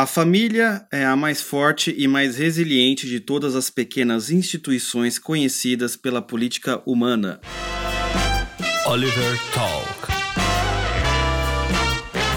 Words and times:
A 0.00 0.06
família 0.06 0.86
é 0.90 1.04
a 1.04 1.14
mais 1.14 1.42
forte 1.42 1.94
e 1.94 2.08
mais 2.08 2.38
resiliente 2.38 3.06
de 3.06 3.20
todas 3.20 3.54
as 3.54 3.68
pequenas 3.68 4.30
instituições 4.30 5.18
conhecidas 5.18 5.94
pela 5.94 6.22
política 6.22 6.80
humana. 6.86 7.38
Oliver 8.86 9.38
Talk. 9.52 10.10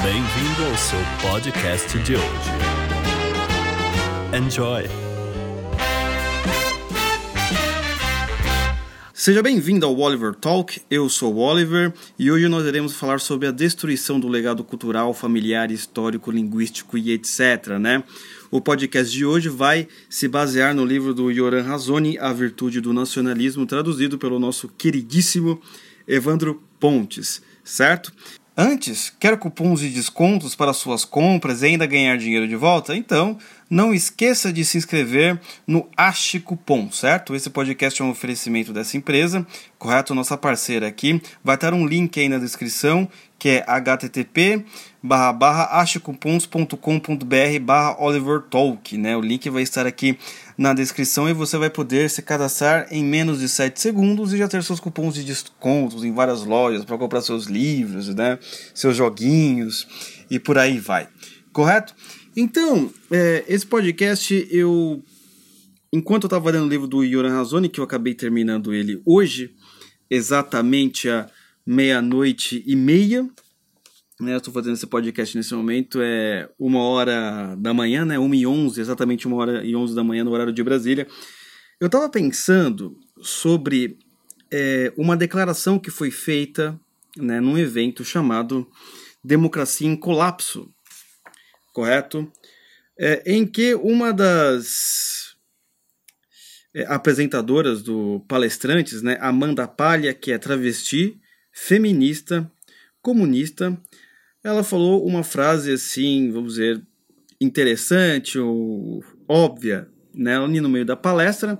Bem-vindo 0.04 0.66
ao 0.70 0.78
seu 0.78 1.00
podcast 1.22 1.98
de 2.00 2.16
hoje. 2.16 2.50
Enjoy! 4.38 5.13
Seja 9.26 9.42
bem-vindo 9.42 9.86
ao 9.86 9.98
Oliver 9.98 10.36
Talk, 10.36 10.82
eu 10.92 11.08
sou 11.08 11.36
o 11.36 11.38
Oliver 11.38 11.94
e 12.20 12.30
hoje 12.30 12.50
nós 12.50 12.66
iremos 12.66 12.92
falar 12.92 13.22
sobre 13.22 13.48
a 13.48 13.52
destruição 13.52 14.20
do 14.20 14.28
legado 14.28 14.66
cultural, 14.66 15.14
familiar, 15.14 15.72
histórico, 15.72 16.30
linguístico 16.30 16.98
e 16.98 17.10
etc. 17.14 17.80
Né? 17.80 18.04
O 18.52 18.60
podcast 18.60 19.10
de 19.10 19.26
hoje 19.26 19.48
vai 19.48 19.88
se 20.10 20.28
basear 20.28 20.76
no 20.76 20.84
livro 20.84 21.14
do 21.14 21.32
Yoran 21.32 21.64
Razoni, 21.64 22.20
A 22.20 22.34
Virtude 22.34 22.82
do 22.82 22.92
Nacionalismo, 22.92 23.66
traduzido 23.66 24.18
pelo 24.18 24.38
nosso 24.40 24.68
queridíssimo 24.68 25.62
Evandro 26.06 26.62
Pontes, 26.78 27.42
certo? 27.64 28.12
Antes, 28.58 29.12
quer 29.20 29.40
cupons 29.40 29.80
de 29.80 29.90
descontos 29.90 30.54
para 30.54 30.74
suas 30.74 31.04
compras 31.06 31.64
e 31.64 31.68
ainda 31.68 31.88
ganhar 31.88 32.18
dinheiro 32.18 32.48
de 32.48 32.56
volta? 32.56 32.96
Então, 32.96 33.38
não 33.74 33.92
esqueça 33.92 34.54
de 34.54 34.64
se 34.64 34.78
inscrever 34.78 35.40
no 35.66 35.90
Ache 35.98 36.40
Cupom, 36.40 36.92
certo? 36.92 37.34
Esse 37.34 37.50
podcast 37.50 38.00
é 38.00 38.06
um 38.06 38.12
oferecimento 38.12 38.72
dessa 38.72 38.96
empresa, 38.96 39.46
correto? 39.80 40.14
Nossa 40.14 40.38
parceira 40.38 40.88
aqui. 40.88 41.20
Vai 41.44 41.56
estar 41.56 41.74
um 41.74 41.88
link 41.88 42.20
aí 42.20 42.30
na 42.30 42.38
descrição, 42.38 43.10
que 43.40 43.50
é 43.50 43.66
http 43.68 44.64
barra 45.02 45.34
barra 45.34 45.86
barra 47.62 47.96
Oliver 48.00 48.42
Talk, 48.42 48.96
né? 48.96 49.18
O 49.18 49.22
link 49.22 49.50
vai 49.50 49.64
estar 49.64 49.88
aqui 49.88 50.20
na 50.56 50.72
descrição 50.72 51.28
e 51.28 51.34
você 51.34 51.58
vai 51.58 51.72
poder 51.72 52.12
se 52.12 52.22
cadastrar 52.22 52.86
em 52.92 53.04
menos 53.04 53.40
de 53.40 53.50
7 53.50 53.82
segundos 53.82 54.34
e 54.34 54.38
já 54.38 54.48
ter 54.48 54.62
seus 54.62 54.80
cupons 54.80 55.16
de 55.16 55.24
descontos 55.24 56.04
em 56.04 56.14
várias 56.14 56.46
lojas 56.46 56.86
para 56.86 56.96
comprar 56.96 57.22
seus 57.22 57.46
livros, 57.48 58.14
né? 58.14 58.38
Seus 58.76 58.96
joguinhos 58.96 59.88
e 60.30 60.38
por 60.38 60.60
aí 60.60 60.78
vai. 60.78 61.08
Correto? 61.52 61.96
Então, 62.36 62.92
é, 63.12 63.44
esse 63.48 63.66
podcast 63.66 64.48
eu. 64.50 65.04
Enquanto 65.92 66.24
eu 66.24 66.28
estava 66.28 66.50
lendo 66.50 66.66
o 66.66 66.70
livro 66.70 66.88
do 66.88 67.04
Yoran 67.04 67.32
Razoni, 67.32 67.70
que 67.70 67.80
eu 67.80 67.84
acabei 67.84 68.16
terminando 68.16 68.74
ele 68.74 69.00
hoje, 69.06 69.54
exatamente 70.10 71.08
a 71.08 71.30
meia-noite 71.64 72.64
e 72.66 72.76
meia, 72.76 73.30
né, 74.20 74.36
estou 74.36 74.52
fazendo 74.52 74.74
esse 74.74 74.88
podcast 74.88 75.38
nesse 75.38 75.54
momento, 75.54 76.02
é 76.02 76.50
uma 76.58 76.82
hora 76.82 77.56
da 77.60 77.76
manhã, 77.76 78.06
né, 78.06 78.18
uma 78.18 78.36
e 78.36 78.44
onze, 78.48 78.82
exatamente 78.82 79.28
uma 79.28 79.38
hora 79.38 79.64
e 79.64 79.76
onze 79.76 79.94
da 79.94 80.04
manhã 80.04 80.24
no 80.24 80.32
horário 80.32 80.52
de 80.52 80.64
Brasília. 80.64 81.08
Eu 81.80 81.86
estava 81.86 82.10
pensando 82.10 82.98
sobre 83.22 84.00
é, 84.52 84.92
uma 84.98 85.16
declaração 85.16 85.78
que 85.78 85.92
foi 85.92 86.10
feita 86.10 86.80
né, 87.16 87.40
num 87.40 87.56
evento 87.56 88.04
chamado 88.04 88.68
Democracia 89.24 89.88
em 89.88 89.96
Colapso, 89.96 90.73
correto? 91.74 92.32
É, 92.98 93.24
em 93.26 93.46
que 93.46 93.74
uma 93.74 94.14
das 94.14 95.36
é, 96.74 96.86
apresentadoras 96.86 97.82
do 97.82 98.24
palestrantes, 98.28 99.02
né, 99.02 99.18
Amanda 99.20 99.68
Palha, 99.68 100.14
que 100.14 100.32
é 100.32 100.38
travesti, 100.38 101.20
feminista, 101.52 102.50
comunista, 103.02 103.78
ela 104.44 104.64
falou 104.64 105.06
uma 105.06 105.24
frase 105.24 105.74
assim, 105.74 106.32
vamos 106.32 106.54
dizer, 106.54 106.82
interessante 107.40 108.38
ou 108.40 109.04
óbvia, 109.28 109.88
né, 110.14 110.40
no 110.40 110.70
meio 110.70 110.86
da 110.86 110.96
palestra. 110.96 111.60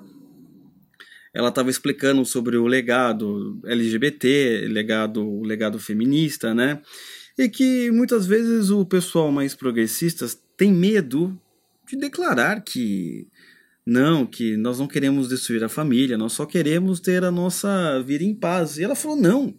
Ela 1.34 1.50
estava 1.50 1.70
explicando 1.70 2.24
sobre 2.26 2.58
o 2.58 2.68
legado 2.68 3.60
LGBT, 3.66 4.68
legado, 4.70 5.28
o 5.28 5.44
legado 5.44 5.80
feminista, 5.80 6.54
né? 6.54 6.80
E 7.38 7.50
que 7.50 7.92
muitas 7.92 8.26
vezes 8.26 8.70
o 8.70 8.86
pessoal 8.86 9.32
mais 9.32 9.56
progressista 9.56 10.28
tem 10.56 10.72
medo 10.72 11.40
de 11.88 11.98
declarar 11.98 12.62
que 12.62 13.28
não, 13.86 14.26
que 14.26 14.56
nós 14.56 14.80
não 14.80 14.88
queremos 14.88 15.28
destruir 15.28 15.64
a 15.64 15.70
família, 15.70 16.18
nós 16.18 16.34
só 16.34 16.46
queremos 16.46 17.00
ter 17.00 17.24
a 17.24 17.32
nossa 17.32 18.02
vida 18.02 18.24
em 18.24 18.34
paz. 18.34 18.78
E 18.78 18.84
ela 18.84 18.96
falou: 18.96 19.18
não, 19.18 19.54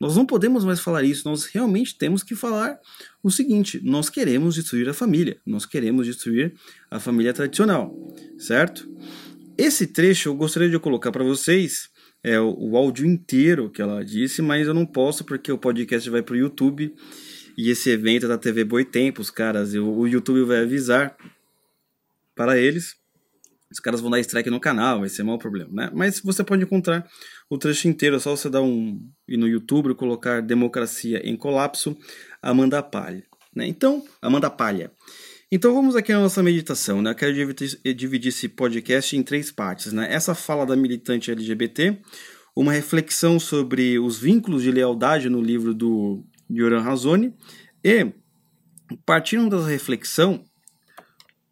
nós 0.00 0.16
não 0.16 0.26
podemos 0.26 0.64
mais 0.64 0.80
falar 0.80 1.04
isso, 1.04 1.28
nós 1.28 1.44
realmente 1.44 1.96
temos 1.96 2.22
que 2.22 2.34
falar 2.34 2.78
o 3.22 3.30
seguinte: 3.30 3.80
nós 3.84 4.10
queremos 4.10 4.54
destruir 4.54 4.88
a 4.88 4.94
família, 4.94 5.38
nós 5.46 5.64
queremos 5.64 6.06
destruir 6.06 6.54
a 6.90 6.98
família 6.98 7.32
tradicional, 7.32 7.96
certo? 8.36 8.88
Esse 9.56 9.86
trecho 9.86 10.30
eu 10.30 10.34
gostaria 10.34 10.68
de 10.68 10.78
colocar 10.80 11.12
para 11.12 11.22
vocês 11.22 11.88
é, 12.24 12.40
o, 12.40 12.56
o 12.58 12.76
áudio 12.76 13.06
inteiro 13.06 13.70
que 13.70 13.82
ela 13.82 14.02
disse, 14.02 14.40
mas 14.40 14.66
eu 14.66 14.72
não 14.72 14.86
posso 14.86 15.22
porque 15.24 15.52
o 15.52 15.58
podcast 15.58 16.08
vai 16.08 16.22
para 16.22 16.34
o 16.34 16.38
YouTube 16.38 16.94
e 17.56 17.70
esse 17.70 17.90
evento 17.90 18.24
é 18.24 18.28
da 18.28 18.38
TV 18.38 18.64
Boitempos, 18.64 19.30
caras. 19.30 19.74
Eu, 19.74 19.86
o 19.86 20.08
YouTube 20.08 20.42
vai 20.44 20.62
avisar 20.62 21.16
para 22.34 22.58
eles. 22.58 22.96
Os 23.70 23.78
caras 23.78 24.00
vão 24.00 24.10
dar 24.10 24.20
strike 24.20 24.50
no 24.50 24.60
canal, 24.60 25.00
vai 25.00 25.08
ser 25.08 25.22
mau 25.22 25.36
problema, 25.36 25.70
né? 25.72 25.90
Mas 25.92 26.20
você 26.20 26.44
pode 26.44 26.62
encontrar 26.62 27.06
o 27.50 27.58
trecho 27.58 27.88
inteiro, 27.88 28.16
é 28.16 28.18
só 28.20 28.36
você 28.36 28.48
dar 28.48 28.62
um. 28.62 29.00
ir 29.28 29.36
no 29.36 29.48
YouTube 29.48 29.94
colocar 29.94 30.40
Democracia 30.40 31.20
em 31.28 31.36
Colapso, 31.36 31.96
Amanda 32.40 32.82
Palha. 32.82 33.24
Né? 33.54 33.66
Então, 33.66 34.04
Amanda 34.22 34.48
Palha. 34.48 34.92
Então 35.52 35.74
vamos 35.74 35.94
aqui 35.94 36.12
na 36.12 36.20
nossa 36.20 36.42
meditação, 36.42 37.02
né? 37.02 37.10
Eu 37.10 37.14
quero 37.14 37.32
dividir, 37.32 38.28
esse 38.28 38.48
podcast 38.48 39.16
em 39.16 39.22
três 39.22 39.52
partes, 39.52 39.92
né? 39.92 40.12
Essa 40.12 40.34
fala 40.34 40.64
da 40.64 40.74
militante 40.74 41.30
LGBT, 41.30 42.00
uma 42.56 42.72
reflexão 42.72 43.38
sobre 43.38 43.98
os 43.98 44.18
vínculos 44.18 44.62
de 44.62 44.70
lealdade 44.70 45.28
no 45.28 45.40
livro 45.40 45.74
do 45.74 46.24
Yoran 46.50 46.80
Razoni 46.80 47.34
e 47.84 48.12
partindo 49.04 49.54
dessa 49.54 49.68
reflexão, 49.68 50.42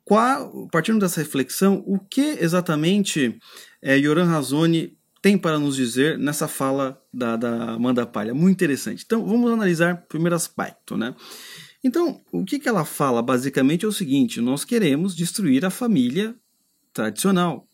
qual, 0.05 0.69
partindo 0.69 1.01
dessa 1.01 1.21
reflexão, 1.21 1.83
o 1.87 1.99
que 1.99 2.39
exatamente 2.41 3.39
é, 3.81 3.97
Yoran 3.97 4.27
Razoni 4.27 4.97
tem 5.21 5.39
para 5.39 5.59
nos 5.59 5.77
dizer 5.77 6.19
nessa 6.19 6.49
fala 6.49 7.01
da, 7.13 7.37
da 7.37 7.75
Amanda 7.75 8.05
Palha? 8.05 8.35
Muito 8.35 8.55
interessante. 8.55 9.05
Então 9.07 9.25
vamos 9.25 9.51
analisar 9.53 10.05
primeiro 10.09 10.35
aspecto, 10.35 10.97
né? 10.97 11.15
Então, 11.85 12.23
o 12.31 12.45
que, 12.45 12.59
que 12.59 12.69
ela 12.69 12.85
fala 12.85 13.23
basicamente 13.23 13.85
é 13.85 13.89
o 13.89 13.93
seguinte: 13.93 14.41
nós 14.41 14.65
queremos 14.65 15.17
destruir 15.17 15.65
a 15.65 15.71
família 15.71 16.35
tradicional. 16.93 17.69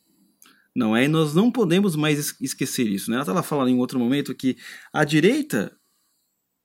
Não 0.75 0.97
é? 0.97 1.05
E 1.05 1.09
nós 1.09 1.35
não 1.35 1.51
podemos 1.51 1.97
mais 1.97 2.37
esquecer 2.41 2.87
isso. 2.87 3.11
Né? 3.11 3.23
Ela 3.27 3.43
falando 3.43 3.69
em 3.69 3.79
outro 3.79 3.99
momento 3.99 4.35
que 4.35 4.57
a 4.93 5.05
direita 5.05 5.77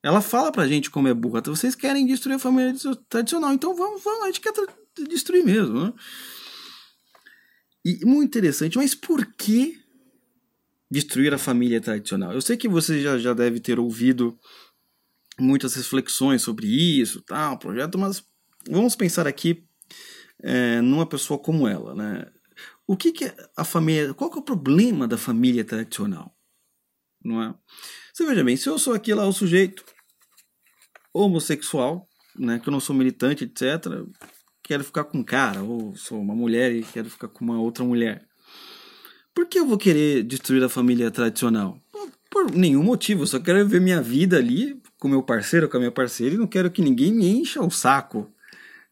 ela 0.03 0.21
fala 0.21 0.51
pra 0.51 0.67
gente 0.67 0.91
como 0.91 1.07
é 1.07 1.13
burra. 1.13 1.41
Vocês 1.41 1.73
querem 1.73 2.05
destruir 2.05 2.35
a 2.35 2.39
família 2.39 2.75
tradicional, 3.07 3.53
então 3.53 3.73
vamos, 3.73 4.03
vamos 4.03 4.23
a 4.23 4.25
gente 4.27 4.41
quer 4.41 4.51
destruir 5.07 5.45
mesmo. 5.45 5.85
Né? 5.85 5.93
E 7.85 8.05
muito 8.05 8.27
interessante, 8.27 8.77
mas 8.77 8.93
por 8.93 9.25
que 9.25 9.79
destruir 10.91 11.33
a 11.33 11.37
família 11.37 11.79
tradicional? 11.79 12.33
Eu 12.33 12.41
sei 12.41 12.57
que 12.57 12.67
você 12.67 13.01
já, 13.01 13.17
já 13.17 13.33
deve 13.33 13.61
ter 13.61 13.79
ouvido 13.79 14.37
muitas 15.39 15.75
reflexões 15.75 16.41
sobre 16.41 16.67
isso, 16.67 17.21
tal, 17.21 17.57
projeto, 17.57 17.97
mas 17.97 18.23
vamos 18.69 18.95
pensar 18.95 19.27
aqui 19.27 19.65
é, 20.41 20.81
numa 20.81 21.05
pessoa 21.05 21.39
como 21.39 21.67
ela, 21.67 21.95
né? 21.95 22.25
O 22.85 22.97
que, 22.97 23.11
que 23.11 23.33
a 23.55 23.63
família, 23.63 24.13
qual 24.13 24.29
que 24.29 24.37
é 24.37 24.41
o 24.41 24.43
problema 24.43 25.07
da 25.07 25.17
família 25.17 25.63
tradicional, 25.63 26.35
não 27.23 27.41
é? 27.41 27.55
Você 28.13 28.25
veja 28.25 28.43
bem, 28.43 28.57
se 28.57 28.67
eu 28.67 28.77
sou 28.77 28.93
aqui 28.93 29.13
lá 29.13 29.25
o 29.25 29.33
sujeito 29.33 29.83
homossexual, 31.13 32.07
né, 32.37 32.59
que 32.59 32.67
eu 32.67 32.71
não 32.71 32.79
sou 32.79 32.95
militante, 32.95 33.45
etc, 33.45 33.85
quero 34.61 34.83
ficar 34.83 35.05
com 35.05 35.19
um 35.19 35.23
cara, 35.23 35.63
ou 35.63 35.95
sou 35.95 36.19
uma 36.19 36.35
mulher 36.35 36.71
e 36.73 36.83
quero 36.83 37.09
ficar 37.09 37.27
com 37.27 37.43
uma 37.43 37.59
outra 37.59 37.83
mulher. 37.83 38.27
Por 39.33 39.47
que 39.47 39.59
eu 39.59 39.65
vou 39.65 39.77
querer 39.77 40.23
destruir 40.23 40.63
a 40.63 40.69
família 40.69 41.09
tradicional? 41.09 41.79
Por 42.29 42.51
nenhum 42.51 42.83
motivo, 42.83 43.23
eu 43.23 43.27
só 43.27 43.39
quero 43.39 43.67
ver 43.67 43.79
minha 43.79 44.01
vida 44.01 44.37
ali 44.37 44.81
com 45.03 45.09
meu 45.09 45.21
parceiro, 45.21 45.67
com 45.67 45.75
a 45.75 45.81
minha 45.81 45.91
parceira, 45.91 46.33
e 46.33 46.37
não 46.37 46.47
quero 46.47 46.71
que 46.71 46.81
ninguém 46.81 47.11
me 47.11 47.27
encha 47.27 47.61
o 47.61 47.69
saco. 47.69 48.31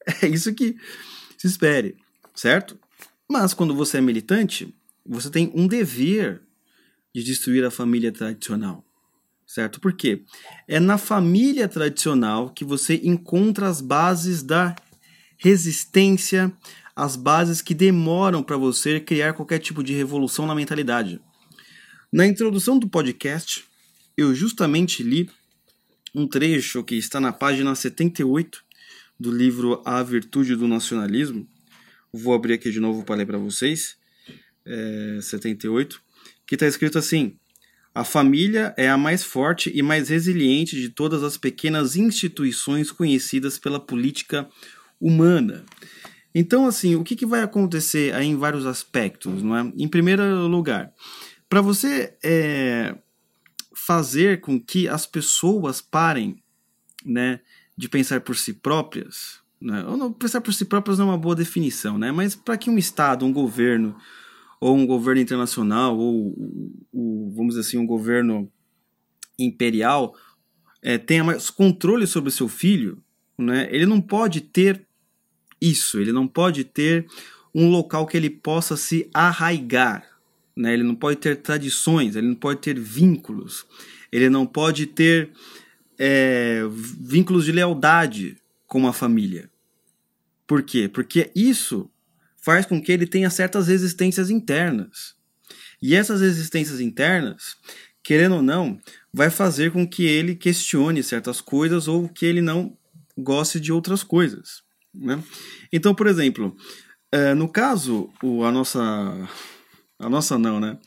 É 0.22 0.28
isso 0.28 0.54
que 0.54 0.76
se 1.38 1.46
espere, 1.46 1.96
certo? 2.34 2.78
Mas 3.30 3.54
quando 3.54 3.76
você 3.76 4.00
é 4.00 4.02
militante, 4.02 4.76
você 5.06 5.30
tem 5.30 5.52
um 5.56 5.68
dever 5.68 6.42
de 7.14 7.24
destruir 7.24 7.64
a 7.64 7.70
família 7.70 8.12
tradicional, 8.12 8.84
certo? 9.46 9.80
Por 9.80 9.94
quê? 9.94 10.24
É 10.68 10.80
na 10.80 10.98
família 10.98 11.68
tradicional 11.68 12.50
que 12.50 12.66
você 12.66 13.00
encontra 13.04 13.68
as 13.68 13.80
bases 13.80 14.42
da 14.42 14.76
resistência, 15.38 16.52
as 16.96 17.16
bases 17.16 17.62
que 17.62 17.76
demoram 17.76 18.42
para 18.42 18.58
você 18.58 19.00
criar 19.00 19.34
qualquer 19.34 19.60
tipo 19.60 19.84
de 19.84 19.94
revolução 19.94 20.48
na 20.48 20.56
mentalidade. 20.56 21.22
Na 22.12 22.26
introdução 22.26 22.80
do 22.80 22.90
podcast, 22.90 23.64
eu 24.18 24.34
justamente 24.34 25.04
li 25.04 25.30
um 26.14 26.28
trecho 26.28 26.84
que 26.84 26.96
está 26.96 27.20
na 27.20 27.32
página 27.32 27.74
78 27.74 28.64
do 29.20 29.32
livro 29.32 29.82
A 29.86 30.02
Virtude 30.04 30.56
do 30.56 30.68
Nacionalismo. 30.68 31.48
Vou 32.12 32.34
abrir 32.34 32.54
aqui 32.54 32.72
de 32.72 32.80
novo 32.80 33.04
para 33.04 33.16
ler 33.16 33.26
para 33.26 33.38
vocês. 33.38 33.98
É, 34.66 35.20
78. 35.22 36.02
Que 36.46 36.56
está 36.56 36.68
escrito 36.68 36.98
assim: 36.98 37.38
A 37.96 38.04
família 38.04 38.74
é 38.78 38.90
a 38.90 38.98
mais 38.98 39.24
forte 39.24 39.72
e 39.74 39.82
mais 39.82 40.10
resiliente 40.10 40.76
de 40.76 40.90
todas 40.90 41.24
as 41.24 41.38
pequenas 41.38 41.96
instituições 41.96 42.92
conhecidas 42.92 43.58
pela 43.58 43.80
política 43.80 44.50
humana. 45.00 45.66
Então, 46.34 46.66
assim, 46.66 46.96
o 46.96 47.04
que, 47.04 47.16
que 47.16 47.26
vai 47.26 47.42
acontecer 47.42 48.14
aí 48.14 48.28
em 48.28 48.38
vários 48.38 48.66
aspectos, 48.66 49.44
não 49.44 49.56
é? 49.56 49.72
Em 49.78 49.88
primeiro 49.88 50.48
lugar, 50.48 50.92
para 51.50 51.62
você 51.62 52.16
é, 52.24 52.96
fazer 53.74 54.42
com 54.42 54.60
que 54.60 54.88
as 54.88 55.06
pessoas 55.06 55.82
parem, 55.82 56.42
né, 57.06 57.40
de 57.78 57.88
pensar 57.90 58.22
por 58.22 58.36
si 58.36 58.54
próprias, 58.54 59.42
né? 59.62 59.86
Ou 59.86 59.96
não, 59.96 60.12
pensar 60.12 60.42
por 60.42 60.54
si 60.54 60.66
próprias 60.66 60.98
não 60.98 61.08
é 61.08 61.12
uma 61.12 61.18
boa 61.18 61.36
definição, 61.36 61.98
né? 61.98 62.12
Mas 62.12 62.36
para 62.36 62.58
que 62.58 62.70
um 62.70 62.78
Estado, 62.78 63.26
um 63.26 63.32
governo, 63.32 63.96
ou 64.60 64.76
um 64.76 64.86
governo 64.86 65.22
internacional, 65.22 65.98
ou, 65.98 66.36
ou 66.92 67.32
vamos 67.32 67.56
dizer 67.56 67.62
assim, 67.62 67.78
um 67.78 67.86
governo 67.86 68.52
imperial, 69.38 70.16
é, 70.82 70.98
tenha 70.98 71.24
mais 71.24 71.50
controle 71.50 72.08
sobre 72.08 72.30
o 72.30 72.32
seu 72.32 72.48
filho, 72.48 73.04
né? 73.38 73.68
Ele 73.72 73.86
não 73.86 74.02
pode 74.02 74.42
ter 74.42 74.86
isso, 75.62 76.00
ele 76.00 76.12
não 76.12 76.28
pode 76.28 76.64
ter 76.64 77.06
um 77.54 77.70
local 77.70 78.08
que 78.08 78.18
ele 78.18 78.30
possa 78.30 78.76
se 78.76 79.10
arraigar, 79.14 80.06
né? 80.56 80.74
ele 80.74 80.84
não 80.84 80.96
pode 80.96 81.18
ter 81.18 81.38
tradições, 81.38 82.16
ele 82.16 82.28
não 82.28 82.36
pode 82.36 82.62
ter 82.62 82.80
vínculos, 82.80 83.66
ele 84.12 84.30
não 84.30 84.46
pode 84.46 84.86
ter 84.86 85.32
é, 85.98 86.62
vínculos 87.00 87.46
de 87.46 87.52
lealdade 87.52 88.38
com 88.68 88.88
a 88.88 88.94
família. 88.94 89.50
Por 90.48 90.64
quê? 90.64 90.90
Porque 90.92 91.32
isso 91.36 91.90
faz 92.42 92.66
com 92.66 92.82
que 92.82 92.92
ele 92.92 93.06
tenha 93.06 93.30
certas 93.30 93.68
resistências 93.68 94.30
internas. 94.30 95.16
E 95.82 95.96
essas 95.96 96.22
resistências 96.22 96.80
internas, 96.80 97.56
querendo 98.04 98.36
ou 98.36 98.42
não, 98.42 98.80
vai 99.14 99.30
fazer 99.30 99.72
com 99.72 99.88
que 99.88 100.06
ele 100.06 100.36
questione 100.36 101.04
certas 101.04 101.40
coisas 101.40 101.88
ou 101.88 102.10
que 102.10 102.26
ele 102.26 102.42
não 102.42 102.78
goste 103.18 103.60
de 103.60 103.72
outras 103.72 104.04
coisas. 104.04 104.64
Né? 104.94 105.24
Então, 105.72 105.96
por 105.96 106.08
exemplo, 106.08 106.56
é, 107.12 107.34
no 107.34 107.48
caso, 107.48 108.10
a 108.46 108.52
nossa. 108.52 108.80
A 110.02 110.10
nossa 110.10 110.38
não, 110.38 110.60
né? 110.60 110.78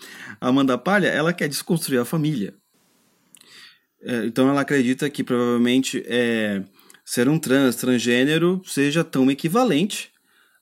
A 0.40 0.49
Amanda 0.49 0.76
Palha, 0.76 1.08
ela 1.08 1.32
quer 1.32 1.49
desconstruir 1.49 1.99
a 1.99 2.05
família. 2.05 2.55
É, 4.02 4.26
então 4.26 4.49
ela 4.49 4.61
acredita 4.61 5.08
que 5.08 5.25
provavelmente 5.25 6.02
é, 6.06 6.62
ser 7.05 7.28
um 7.28 7.38
trans, 7.38 7.76
transgênero, 7.76 8.61
seja 8.64 9.05
tão 9.05 9.31
equivalente 9.31 10.11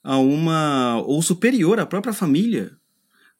a 0.05 0.19
uma. 0.19 1.03
ou 1.07 1.23
superior 1.23 1.81
à 1.81 1.87
própria 1.87 2.13
família 2.13 2.77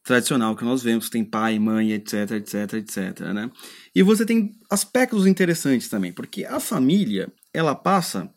tradicional 0.03 0.55
que 0.55 0.65
nós 0.65 0.83
vemos, 0.83 1.09
tem 1.09 1.23
pai, 1.23 1.57
mãe, 1.57 1.93
etc, 1.93 2.31
etc, 2.31 2.73
etc, 2.73 3.19
né? 3.33 3.49
E 3.95 4.03
você 4.03 4.25
tem 4.25 4.51
aspectos 4.69 5.25
interessantes 5.25 5.87
também, 5.87 6.11
porque 6.11 6.43
a 6.43 6.59
família, 6.59 7.31
ela 7.53 7.73
passa 7.73 8.29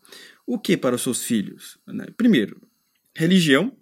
o 0.46 0.58
que 0.58 0.76
para 0.76 0.94
os 0.94 1.02
seus 1.02 1.24
filhos? 1.24 1.76
Né? 1.86 2.06
Primeiro, 2.16 2.60
religião. 3.14 3.72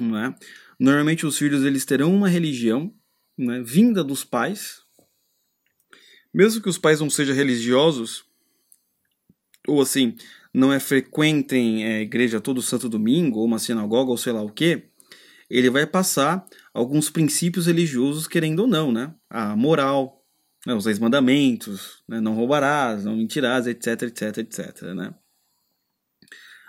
Né? 0.00 0.32
Normalmente 0.78 1.26
os 1.26 1.36
filhos 1.36 1.64
eles 1.64 1.84
terão 1.84 2.14
uma 2.14 2.28
religião 2.28 2.94
né, 3.36 3.62
vinda 3.64 4.04
dos 4.04 4.24
pais. 4.24 4.82
Mesmo 6.32 6.62
que 6.62 6.68
os 6.68 6.78
pais 6.78 7.00
não 7.00 7.10
sejam 7.10 7.34
religiosos, 7.34 8.24
ou 9.66 9.80
assim, 9.80 10.16
não 10.52 10.72
é 10.72 10.80
frequentem 10.80 11.84
a 11.84 11.88
é, 11.88 12.00
igreja 12.02 12.40
todo 12.40 12.62
santo 12.62 12.88
domingo, 12.88 13.38
ou 13.40 13.46
uma 13.46 13.58
sinagoga, 13.58 14.10
ou 14.10 14.16
sei 14.16 14.32
lá 14.32 14.42
o 14.42 14.50
que, 14.50 14.84
ele 15.48 15.70
vai 15.70 15.86
passar 15.86 16.46
alguns 16.74 17.10
princípios 17.10 17.66
religiosos, 17.66 18.28
querendo 18.28 18.60
ou 18.60 18.66
não, 18.66 18.92
né? 18.92 19.14
A 19.30 19.56
moral, 19.56 20.24
né? 20.66 20.74
os 20.74 20.84
dez 20.84 20.98
mandamentos, 20.98 22.02
né? 22.06 22.20
não 22.20 22.34
roubarás, 22.34 23.04
não 23.04 23.16
mentirás, 23.16 23.66
etc, 23.66 24.02
etc, 24.02 24.38
etc, 24.38 24.82
né? 24.94 25.14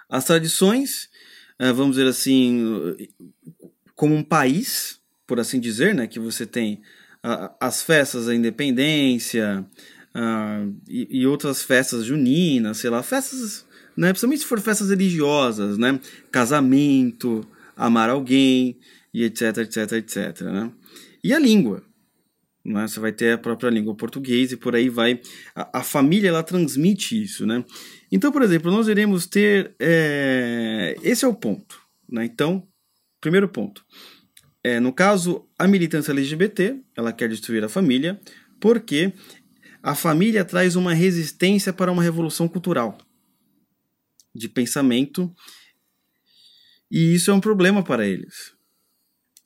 As 0.10 0.26
tradições, 0.26 1.10
eh, 1.60 1.72
vamos 1.72 1.98
dizer 1.98 2.08
assim, 2.08 2.96
como 4.00 4.16
um 4.16 4.24
país, 4.24 4.98
por 5.28 5.42
assim 5.42 5.60
dizer, 5.60 5.94
né, 5.94 6.08
que 6.08 6.22
você 6.22 6.46
tem 6.46 6.82
as 7.60 7.84
festas 7.84 8.28
da 8.28 8.34
independência 8.34 9.66
e, 10.88 11.28
outras 11.28 11.62
festas 11.62 12.06
juninas, 12.06 12.78
sei 12.78 12.90
lá, 12.90 13.04
festas, 13.04 13.66
né, 13.98 14.08
principalmente 14.08 14.40
se 14.40 14.46
for 14.46 14.62
festas 14.62 14.90
religiosas, 14.90 15.78
né, 15.78 16.00
casamento, 16.32 17.46
amar 17.76 18.10
alguém 18.10 18.80
e 19.14 19.26
etc, 19.26 19.58
etc, 19.58 19.92
etc, 19.92 20.42
né. 20.44 20.72
E 21.22 21.34
a 21.34 21.40
língua, 21.40 21.84
né? 22.64 22.88
Você 22.88 23.02
vai 23.02 23.12
ter 23.12 23.34
a 23.34 23.38
própria 23.38 23.70
língua 23.70 23.96
portuguesa 23.96 24.54
e 24.54 24.58
por 24.58 24.76
aí 24.76 24.88
vai. 24.88 25.20
A, 25.54 25.80
a, 25.80 25.84
família 25.84 26.30
ela 26.30 26.44
transmite 26.44 27.22
isso, 27.22 27.46
né? 27.46 27.66
Então, 28.10 28.32
por 28.32 28.42
exemplo, 28.44 28.72
nós 28.72 28.88
iremos 28.88 29.26
ter. 29.26 29.76
É... 29.80 30.96
Esse 31.02 31.26
é 31.26 31.28
o 31.28 31.34
ponto. 31.34 31.82
Né? 32.08 32.26
Então, 32.26 32.68
primeiro 33.20 33.48
ponto. 33.48 33.86
É, 34.64 34.80
no 34.80 34.92
caso, 34.92 35.48
a 35.58 35.68
militância 35.68 36.12
LGBT, 36.12 36.80
ela 36.96 37.14
quer 37.14 37.30
destruir 37.30 37.64
a 37.64 37.70
família, 37.70 38.20
porque 38.60 39.14
a 39.82 39.96
família 39.96 40.44
traz 40.44 40.76
uma 40.76 40.94
resistência 40.94 41.72
para 41.72 41.92
uma 41.92 42.04
revolução 42.04 42.48
cultural 42.48 42.98
de 44.36 44.50
pensamento, 44.50 45.34
e 46.92 47.14
isso 47.14 47.32
é 47.32 47.34
um 47.34 47.40
problema 47.40 47.84
para 47.84 48.08
eles. 48.08 48.54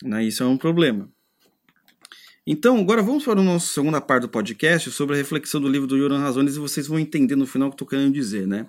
Né? 0.03 0.25
Isso 0.25 0.43
é 0.43 0.45
um 0.45 0.57
problema. 0.57 1.09
Então, 2.45 2.77
agora 2.77 3.01
vamos 3.01 3.23
para 3.23 3.39
a 3.39 3.43
nossa 3.43 3.67
segunda 3.73 4.01
parte 4.01 4.23
do 4.23 4.29
podcast 4.29 4.91
sobre 4.91 5.15
a 5.15 5.17
reflexão 5.17 5.61
do 5.61 5.69
livro 5.69 5.87
do 5.87 5.95
Yoran 5.95 6.19
Razones 6.19 6.55
e 6.55 6.59
vocês 6.59 6.87
vão 6.87 6.99
entender 6.99 7.37
no 7.37 7.45
final 7.45 7.69
o 7.69 7.71
que 7.71 7.75
estou 7.75 7.87
querendo 7.87 8.13
dizer, 8.13 8.45
né? 8.45 8.67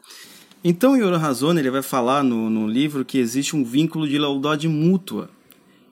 Então, 0.67 0.93
o 0.93 0.97
Yoran 0.97 1.19
Razone 1.19 1.61
ele 1.61 1.71
vai 1.71 1.83
falar 1.83 2.25
no, 2.25 2.49
no 2.49 2.67
livro 2.67 3.05
que 3.05 3.19
existe 3.19 3.55
um 3.55 3.63
vínculo 3.63 4.09
de 4.09 4.17
lealdade 4.17 4.67
mútua 4.67 5.29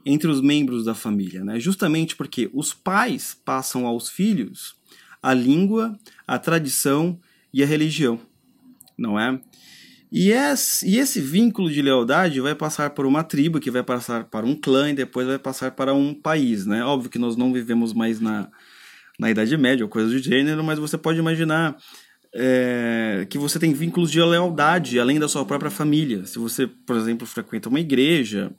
entre 0.05 0.31
os 0.31 0.41
membros 0.41 0.83
da 0.83 0.95
família, 0.95 1.45
né? 1.45 1.61
Justamente 1.61 2.17
porque 2.17 2.49
os 2.55 2.73
pais 2.73 3.37
passam 3.45 3.87
aos 3.87 4.09
filhos 4.09 4.75
a 5.23 5.35
língua, 5.35 5.95
a 6.27 6.39
tradição 6.39 7.21
e 7.53 7.63
a 7.63 7.67
religião, 7.67 8.19
não 8.97 9.21
é? 9.21 9.39
E 10.11 10.31
e 10.31 10.99
esse 10.99 11.21
vínculo 11.21 11.71
de 11.71 11.83
lealdade 11.83 12.41
vai 12.41 12.55
passar 12.55 12.91
por 12.91 13.05
uma 13.05 13.23
tribo, 13.23 13.61
que 13.61 13.70
vai 13.70 13.82
passar 13.82 14.25
para 14.25 14.46
um 14.46 14.55
clã 14.55 14.91
e 14.91 14.94
depois 14.94 15.27
vai 15.27 15.39
passar 15.39 15.73
para 15.73 15.93
um 15.93 16.15
país, 16.15 16.65
né? 16.65 16.82
Óbvio 16.82 17.11
que 17.11 17.19
nós 17.19 17.37
não 17.37 17.53
vivemos 17.53 17.93
mais 17.93 18.20
na, 18.20 18.49
na 19.19 19.31
Idade 19.31 19.55
Média 19.58 19.85
ou 19.85 19.91
coisa 19.91 20.08
do 20.11 20.19
gênero, 20.19 20.65
mas 20.65 20.79
você 20.79 20.96
pode 20.96 21.19
imaginar 21.19 21.77
é, 22.34 23.27
que 23.29 23.39
você 23.39 23.58
tem 23.58 23.72
vínculos 23.72 24.10
de 24.10 24.20
lealdade 24.20 24.98
além 24.98 25.19
da 25.19 25.29
sua 25.29 25.44
própria 25.44 25.70
família. 25.70 26.24
Se 26.27 26.39
você, 26.39 26.67
por 26.67 26.96
exemplo, 26.96 27.27
frequenta 27.27 27.69
uma 27.69 27.81
igreja, 27.81 28.51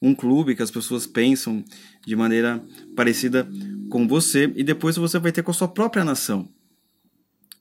um 0.00 0.14
clube 0.14 0.54
que 0.54 0.62
as 0.62 0.70
pessoas 0.70 1.06
pensam 1.06 1.64
de 2.06 2.14
maneira 2.14 2.62
parecida 2.94 3.48
com 3.88 4.06
você, 4.06 4.52
e 4.54 4.62
depois 4.62 4.96
você 4.96 5.18
vai 5.18 5.32
ter 5.32 5.42
com 5.42 5.50
a 5.50 5.54
sua 5.54 5.68
própria 5.68 6.04
nação, 6.04 6.48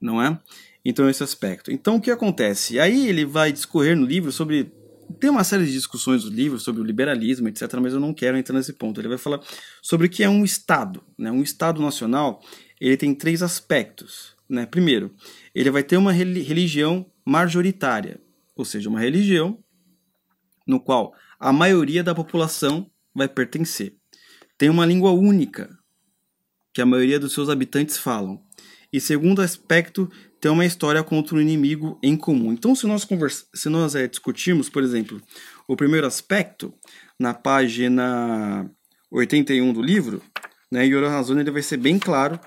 não 0.01 0.22
é? 0.22 0.38
Então, 0.86 1.10
esse 1.10 1.24
aspecto. 1.24 1.72
Então, 1.72 1.96
o 1.96 2.01
que 2.01 2.12
acontece? 2.12 2.79
Aí 2.79 3.08
ele 3.08 3.25
vai 3.25 3.51
discorrer 3.51 3.96
no 3.96 4.05
livro 4.05 4.32
sobre. 4.32 4.72
Tem 5.20 5.29
uma 5.29 5.43
série 5.43 5.65
de 5.65 5.72
discussões 5.72 6.24
do 6.24 6.29
livro 6.29 6.60
sobre 6.60 6.82
o 6.82 6.84
liberalismo, 6.84 7.48
etc., 7.48 7.74
mas 7.82 7.93
eu 7.93 8.00
não 8.00 8.13
quero 8.13 8.38
entrar 8.38 8.55
nesse 8.55 8.74
ponto. 8.74 9.00
Ele 9.00 9.08
vai 9.08 9.17
falar 9.17 9.39
sobre 9.82 10.08
o 10.08 10.10
que 10.10 10.24
é 10.24 10.29
um 10.29 10.43
Estado. 10.43 11.01
Né? 11.17 11.32
Um 11.32 11.41
Estado 11.41 11.82
nacional 11.82 12.41
ele 12.82 12.98
tem 12.98 13.15
três 13.15 13.41
aspectos. 13.41 14.36
Né? 14.53 14.67
Primeiro, 14.67 15.12
ele 15.55 15.72
vai 15.72 15.81
ter 15.81 15.98
uma 15.98 16.12
religião 16.12 17.03
majoritária, 17.25 18.22
ou 18.55 18.63
seja, 18.63 18.88
uma 18.88 19.00
religião 19.00 19.57
no 20.67 20.79
qual 20.79 21.12
a 21.39 21.51
maioria 21.51 22.03
da 22.03 22.13
população 22.13 22.88
vai 23.15 23.27
pertencer. 23.27 23.95
Tem 24.55 24.69
uma 24.69 24.86
língua 24.86 25.12
única, 25.12 25.75
que 26.72 26.81
a 26.81 26.86
maioria 26.86 27.19
dos 27.19 27.33
seus 27.33 27.50
habitantes 27.50 27.98
falam. 27.98 28.43
E 28.91 29.01
segundo 29.01 29.41
aspecto, 29.41 30.07
ter 30.39 30.50
uma 30.50 30.65
história 30.65 31.03
contra 31.03 31.36
um 31.36 31.41
inimigo 31.41 32.00
em 32.03 32.15
comum. 32.15 32.53
Então, 32.53 32.75
se 32.75 32.86
nós, 32.86 33.03
convers... 33.03 33.48
se 33.55 33.69
nós 33.69 33.95
é, 33.95 34.07
discutirmos, 34.07 34.69
por 34.69 34.83
exemplo, 34.83 35.19
o 35.67 35.75
primeiro 35.75 36.05
aspecto, 36.05 36.72
na 37.19 37.33
página 37.33 38.69
81 39.10 39.74
do 39.74 39.81
livro, 39.81 40.22
né, 40.72 40.86
Yoro 40.86 41.10
Razone 41.10 41.41
ele 41.41 41.50
vai 41.50 41.63
ser 41.63 41.77
bem 41.77 41.98
claro 41.98 42.39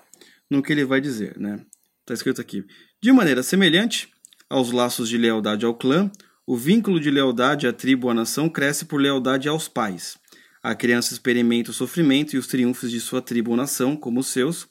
no 0.48 0.62
que 0.62 0.72
ele 0.72 0.84
vai 0.84 1.00
dizer. 1.00 1.36
Né? 1.36 1.60
Está 2.06 2.14
escrito 2.14 2.40
aqui. 2.40 2.64
De 3.02 3.10
maneira 3.10 3.42
semelhante 3.42 4.08
aos 4.48 4.70
laços 4.70 5.08
de 5.08 5.18
lealdade 5.18 5.66
ao 5.66 5.75
clã, 5.75 6.08
o 6.46 6.56
vínculo 6.56 7.00
de 7.00 7.10
lealdade 7.10 7.66
à 7.66 7.72
tribo 7.72 8.06
ou 8.06 8.12
à 8.12 8.14
nação 8.14 8.48
cresce 8.48 8.84
por 8.84 9.00
lealdade 9.00 9.48
aos 9.48 9.66
pais. 9.66 10.16
A 10.62 10.72
criança 10.72 11.12
experimenta 11.12 11.72
o 11.72 11.75
sofrimento 11.75 12.36
e 12.36 12.38
os 12.38 12.46
triunfos 12.46 12.92
de 12.92 13.00
sua 13.00 13.20
tribo 13.20 13.50
ou 13.50 13.56
nação, 13.56 13.96
como 13.96 14.20
os 14.20 14.28
seus, 14.28 14.68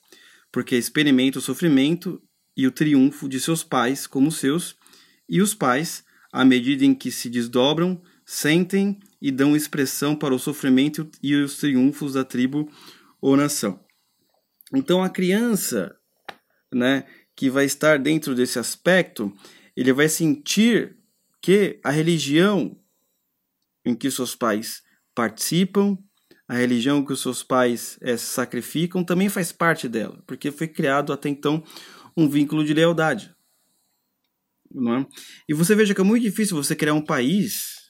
porque 0.50 0.78
experimenta 0.78 1.40
o 1.40 1.42
sofrimento 1.42 2.22
e 2.56 2.66
o 2.66 2.72
triunfo 2.72 3.28
de 3.28 3.38
seus 3.38 3.66
pais 3.66 4.08
como 4.08 4.32
seus, 4.32 4.78
e 5.28 5.42
os 5.42 5.54
pais 5.54 6.06
à 6.32 6.46
medida 6.46 6.86
em 6.86 6.96
que 6.96 7.12
se 7.12 7.30
desdobram, 7.30 8.02
sentem 8.26 8.98
e 9.22 9.30
dão 9.30 9.58
expressão 9.58 10.16
para 10.16 10.34
o 10.34 10.40
sofrimento 10.40 11.10
e 11.22 11.36
os 11.36 11.58
triunfos 11.58 12.14
da 12.14 12.24
tribo 12.24 12.72
ou 13.20 13.36
nação. 13.36 13.84
Então 14.74 15.04
a 15.04 15.10
criança, 15.10 15.94
né, 16.74 17.06
que 17.36 17.50
vai 17.50 17.66
estar 17.66 18.00
dentro 18.00 18.34
desse 18.34 18.58
aspecto, 18.58 19.34
ele 19.76 19.92
vai 19.92 20.08
sentir 20.08 20.96
que 21.42 21.80
a 21.84 21.92
religião 21.92 22.80
em 23.86 23.94
que 23.94 24.10
seus 24.10 24.36
pais 24.36 24.82
participam, 25.14 25.98
a 26.48 26.56
religião 26.56 27.04
que 27.04 27.14
os 27.14 27.22
seus 27.22 27.44
pais 27.44 27.98
é, 28.02 28.18
sacrificam, 28.18 29.04
também 29.04 29.30
faz 29.30 29.52
parte 29.52 29.88
dela, 29.88 30.22
porque 30.26 30.52
foi 30.52 30.68
criado 30.68 31.12
até 31.12 31.30
então 31.30 31.64
um 32.16 32.30
vínculo 32.30 32.64
de 32.64 32.74
lealdade. 32.74 33.36
É? 34.76 35.06
E 35.48 35.54
você 35.54 35.76
veja 35.76 35.94
que 35.94 36.02
é 36.02 36.04
muito 36.04 36.24
difícil 36.24 36.56
você 36.56 36.76
criar 36.76 36.94
um 36.94 37.02
país 37.04 37.85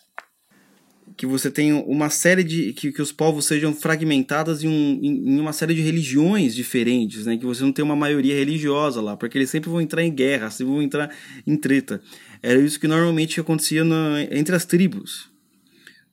que 1.18 1.26
você 1.26 1.50
tenha 1.50 1.76
uma 1.78 2.10
série 2.10 2.44
de. 2.44 2.74
que, 2.74 2.92
que 2.92 3.02
os 3.02 3.12
povos 3.12 3.46
sejam 3.46 3.74
fragmentados 3.74 4.64
em, 4.64 4.68
um, 4.68 5.00
em, 5.02 5.40
uma 5.40 5.54
série 5.54 5.74
de 5.74 5.82
religiões 5.82 6.54
diferentes, 6.54 7.26
né? 7.26 7.38
Que 7.38 7.46
você 7.46 7.64
não 7.64 7.72
tem 7.72 7.84
uma 7.84 7.96
maioria 7.96 8.36
religiosa 8.36 9.02
lá, 9.02 9.16
porque 9.16 9.38
eles 9.38 9.50
sempre 9.50 9.70
vão 9.70 9.80
entrar 9.80 10.04
em 10.04 10.14
guerra, 10.14 10.50
sempre 10.50 10.74
vão 10.74 10.82
entrar 10.82 11.16
em 11.48 11.56
treta. 11.56 12.02
Era 12.42 12.60
isso 12.60 12.80
que 12.80 12.88
normalmente 12.88 13.40
acontecia 13.40 13.84
entre 14.32 14.56
as 14.56 14.66
tribos. 14.66 15.30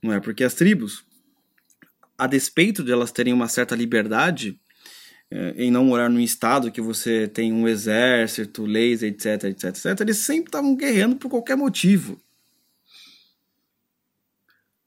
Não 0.02 0.12
é? 0.12 0.21
Porque 0.21 0.44
as 0.44 0.54
tribos, 0.54 1.04
a 2.16 2.26
despeito 2.26 2.82
de 2.85 2.92
elas 2.92 3.11
terem 3.12 3.32
uma 3.32 3.49
certa 3.49 3.75
liberdade 3.75 4.59
é, 5.30 5.54
em 5.56 5.71
não 5.71 5.85
morar 5.85 6.09
num 6.09 6.21
estado 6.21 6.71
que 6.71 6.80
você 6.80 7.26
tem 7.26 7.52
um 7.52 7.66
exército, 7.66 8.64
leis, 8.64 9.02
etc, 9.02 9.44
etc, 9.44 9.64
etc, 9.64 10.00
eles 10.00 10.18
sempre 10.18 10.49
estavam 10.49 10.76
guerreando 10.76 11.16
por 11.16 11.28
qualquer 11.28 11.56
motivo 11.56 12.21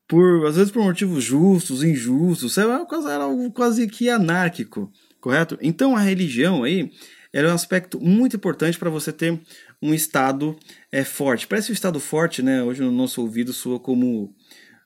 por 0.08 0.46
às 0.46 0.56
vezes 0.56 0.72
por 0.72 0.84
motivos 0.84 1.24
justos, 1.24 1.84
injustos, 1.84 2.58
era, 2.58 2.86
era 3.10 3.24
algo 3.24 3.52
quase 3.52 3.88
que 3.88 4.10
anárquico, 4.10 4.92
correto? 5.20 5.58
Então 5.62 5.96
a 5.96 6.02
religião 6.02 6.64
aí 6.64 6.92
era 7.34 7.50
um 7.50 7.54
aspecto 7.54 8.00
muito 8.00 8.38
importante 8.38 8.78
para 8.80 8.90
você 8.90 9.12
ter 9.12 9.38
um 9.82 9.94
estado 9.94 10.56
é, 10.92 11.04
forte. 11.04 11.48
Parece 11.48 11.72
um 11.72 11.74
estado 11.74 12.00
forte, 12.00 12.42
né? 12.42 12.64
Hoje 12.64 12.82
no 12.82 12.92
nosso 12.92 13.22
ouvido 13.22 13.52
soa 13.52 13.80
como 13.80 14.34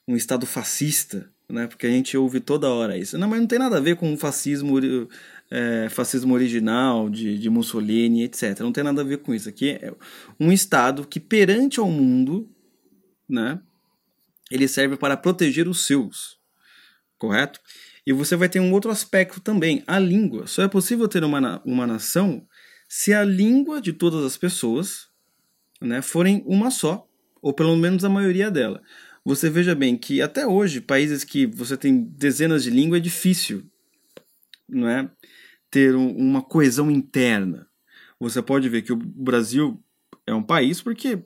um 0.08 0.16
estado 0.16 0.48
fascista, 0.48 1.30
né? 1.48 1.68
Porque 1.68 1.86
a 1.86 1.92
gente 1.92 2.18
ouve 2.18 2.40
toda 2.40 2.70
hora 2.70 2.98
isso. 2.98 3.18
Não, 3.18 3.28
mas 3.28 3.40
não 3.40 3.48
tem 3.48 3.60
nada 3.60 3.78
a 3.78 3.80
ver 3.80 3.98
com 3.98 4.12
o 4.12 4.18
fascismo, 4.18 4.80
é, 5.52 5.88
fascismo 5.90 6.34
original 6.34 7.08
de, 7.08 7.38
de 7.38 7.50
Mussolini, 7.52 8.24
etc. 8.24 8.60
Não 8.62 8.72
tem 8.72 8.84
nada 8.84 9.02
a 9.02 9.06
ver 9.06 9.20
com 9.20 9.34
isso. 9.34 9.48
Aqui 9.48 9.72
é 9.72 9.94
um 10.40 10.52
estado 10.52 11.06
que 11.06 11.20
perante 11.20 11.80
ao 11.80 11.92
mundo, 11.92 12.50
né? 13.30 13.60
Ele 14.50 14.68
serve 14.68 14.98
para 14.98 15.18
proteger 15.18 15.68
os 15.68 15.86
seus, 15.86 16.40
correto? 17.18 17.60
E 18.06 18.14
você 18.14 18.36
vai 18.36 18.50
ter 18.50 18.60
um 18.60 18.72
outro 18.72 18.90
aspecto 18.90 19.40
também, 19.40 19.84
a 19.86 20.00
língua. 20.00 20.48
Só 20.48 20.64
é 20.64 20.68
possível 20.68 21.08
ter 21.08 21.24
uma, 21.24 21.62
uma 21.64 21.86
nação 21.86 22.46
se 22.88 23.14
a 23.14 23.24
língua 23.24 23.80
de 23.80 23.94
todas 23.94 24.26
as 24.26 24.36
pessoas 24.36 25.08
né, 25.80 26.02
forem 26.02 26.44
uma 26.46 26.72
só, 26.72 27.08
ou 27.42 27.54
pelo 27.54 27.76
menos 27.76 28.04
a 28.04 28.10
maioria 28.10 28.50
dela. 28.50 28.82
Você 29.24 29.50
veja 29.50 29.76
bem 29.76 29.96
que 29.96 30.22
até 30.22 30.48
hoje, 30.48 30.82
países 30.82 31.24
que 31.24 31.46
você 31.46 31.78
tem 31.78 32.02
dezenas 32.04 32.64
de 32.64 32.70
línguas, 32.70 33.00
é 33.00 33.04
difícil 33.04 33.70
não 34.68 34.88
é, 34.88 35.10
ter 35.70 35.96
um, 35.96 36.10
uma 36.16 36.42
coesão 36.42 36.90
interna. 36.90 37.68
Você 38.20 38.42
pode 38.42 38.68
ver 38.70 38.82
que 38.82 38.94
o 38.94 38.96
Brasil 38.96 39.82
é 40.26 40.34
um 40.34 40.44
país 40.44 40.82
porque 40.82 41.20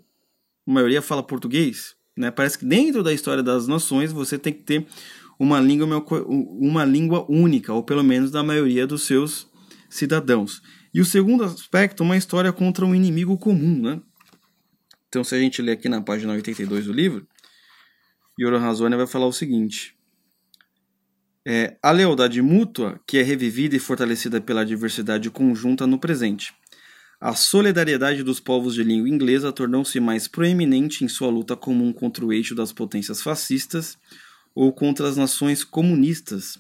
a 0.68 0.72
maioria 0.72 1.02
fala 1.02 1.24
português, 1.24 1.96
né? 2.16 2.32
Parece 2.32 2.58
que 2.58 2.66
dentro 2.66 3.04
da 3.04 3.14
história 3.14 3.44
das 3.44 3.68
nações 3.68 4.12
você 4.12 4.38
tem 4.38 4.54
que 4.54 4.64
ter 4.64 4.88
uma 5.40 5.60
língua, 5.60 6.04
uma 6.60 6.86
língua 6.86 7.26
única, 7.30 7.74
ou 7.74 7.84
pelo 7.84 8.04
menos 8.04 8.32
da 8.32 8.44
maioria 8.44 8.86
dos 8.86 9.04
seus 9.04 9.48
cidadãos. 9.90 10.62
E 10.94 11.02
o 11.02 11.06
segundo 11.06 11.44
aspecto, 11.44 12.04
uma 12.04 12.16
história 12.16 12.54
contra 12.54 12.86
um 12.86 12.94
inimigo 12.94 13.38
comum. 13.38 13.82
Né? 13.82 14.02
Então, 15.08 15.24
se 15.24 15.34
a 15.36 15.40
gente 15.40 15.62
ler 15.62 15.74
aqui 15.74 15.90
na 15.90 16.02
página 16.02 16.34
82 16.34 16.86
do 16.86 16.94
livro, 16.94 17.28
Razone 18.60 18.96
vai 18.96 19.08
falar 19.08 19.26
o 19.26 19.34
seguinte. 19.34 19.96
É, 21.46 21.78
a 21.84 21.92
lealdade 21.92 22.42
mútua, 22.42 23.02
que 23.06 23.18
é 23.18 23.22
revivida 23.22 23.76
e 23.76 23.80
fortalecida 23.80 24.40
pela 24.40 24.66
diversidade 24.66 25.30
conjunta 25.30 25.86
no 25.86 26.00
presente. 26.00 26.54
A 27.26 27.36
solidariedade 27.36 28.22
dos 28.22 28.42
povos 28.42 28.76
de 28.76 28.84
língua 28.84 29.08
inglesa 29.08 29.50
tornou-se 29.54 29.98
mais 29.98 30.28
proeminente 30.28 31.06
em 31.06 31.08
sua 31.08 31.30
luta 31.30 31.56
comum 31.56 31.94
contra 31.94 32.26
o 32.26 32.34
eixo 32.34 32.54
das 32.54 32.74
potências 32.74 33.22
fascistas 33.22 33.98
ou 34.54 34.74
contra 34.74 35.08
as 35.08 35.16
nações 35.16 35.64
comunistas, 35.64 36.60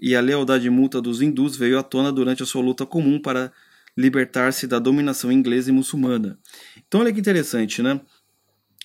e 0.00 0.14
a 0.14 0.20
lealdade 0.20 0.70
mútua 0.70 1.02
dos 1.02 1.20
hindus 1.20 1.56
veio 1.56 1.76
à 1.76 1.82
tona 1.82 2.12
durante 2.12 2.40
a 2.40 2.46
sua 2.46 2.62
luta 2.62 2.86
comum 2.86 3.20
para 3.20 3.52
libertar-se 3.96 4.68
da 4.68 4.78
dominação 4.78 5.32
inglesa 5.32 5.70
e 5.70 5.72
muçulmana. 5.72 6.38
Então 6.86 7.00
olha 7.00 7.12
que 7.12 7.18
interessante, 7.18 7.82
né? 7.82 8.00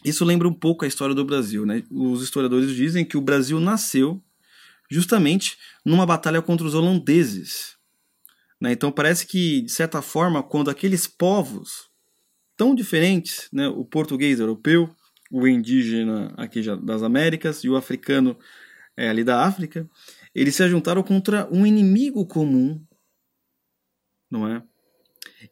Isso 0.04 0.26
lembra 0.26 0.48
um 0.48 0.54
pouco 0.56 0.86
a 0.86 0.88
história 0.88 1.14
do 1.14 1.24
Brasil, 1.24 1.68
né? 1.68 1.84
Os 1.92 2.24
historiadores 2.24 2.76
dizem 2.76 3.06
que 3.06 3.16
o 3.16 3.22
Brasil 3.22 3.60
nasceu 3.60 4.20
justamente 4.90 5.56
numa 5.86 6.04
batalha 6.04 6.42
contra 6.42 6.66
os 6.66 6.74
holandeses, 6.74 7.80
né? 8.62 8.72
Então 8.72 8.92
parece 8.92 9.26
que, 9.26 9.62
de 9.62 9.72
certa 9.72 10.02
forma, 10.04 10.44
quando 10.44 10.70
aqueles 10.70 11.08
povos 11.08 11.90
tão 12.56 12.76
diferentes, 12.76 13.50
né, 13.52 13.68
o 13.68 13.84
português 13.84 14.40
europeu, 14.40 14.88
o 15.32 15.48
indígena 15.48 16.32
aqui 16.38 16.62
das 16.84 17.02
Américas 17.02 17.64
e 17.64 17.70
o 17.70 17.76
africano 17.76 18.38
é, 18.96 19.10
ali 19.10 19.24
da 19.24 19.44
África, 19.44 19.90
eles 20.36 20.56
se 20.56 20.70
juntaram 20.70 21.02
contra 21.02 21.50
um 21.52 21.66
inimigo 21.66 22.26
comum, 22.28 22.86
não 24.30 24.48
é? 24.48 24.62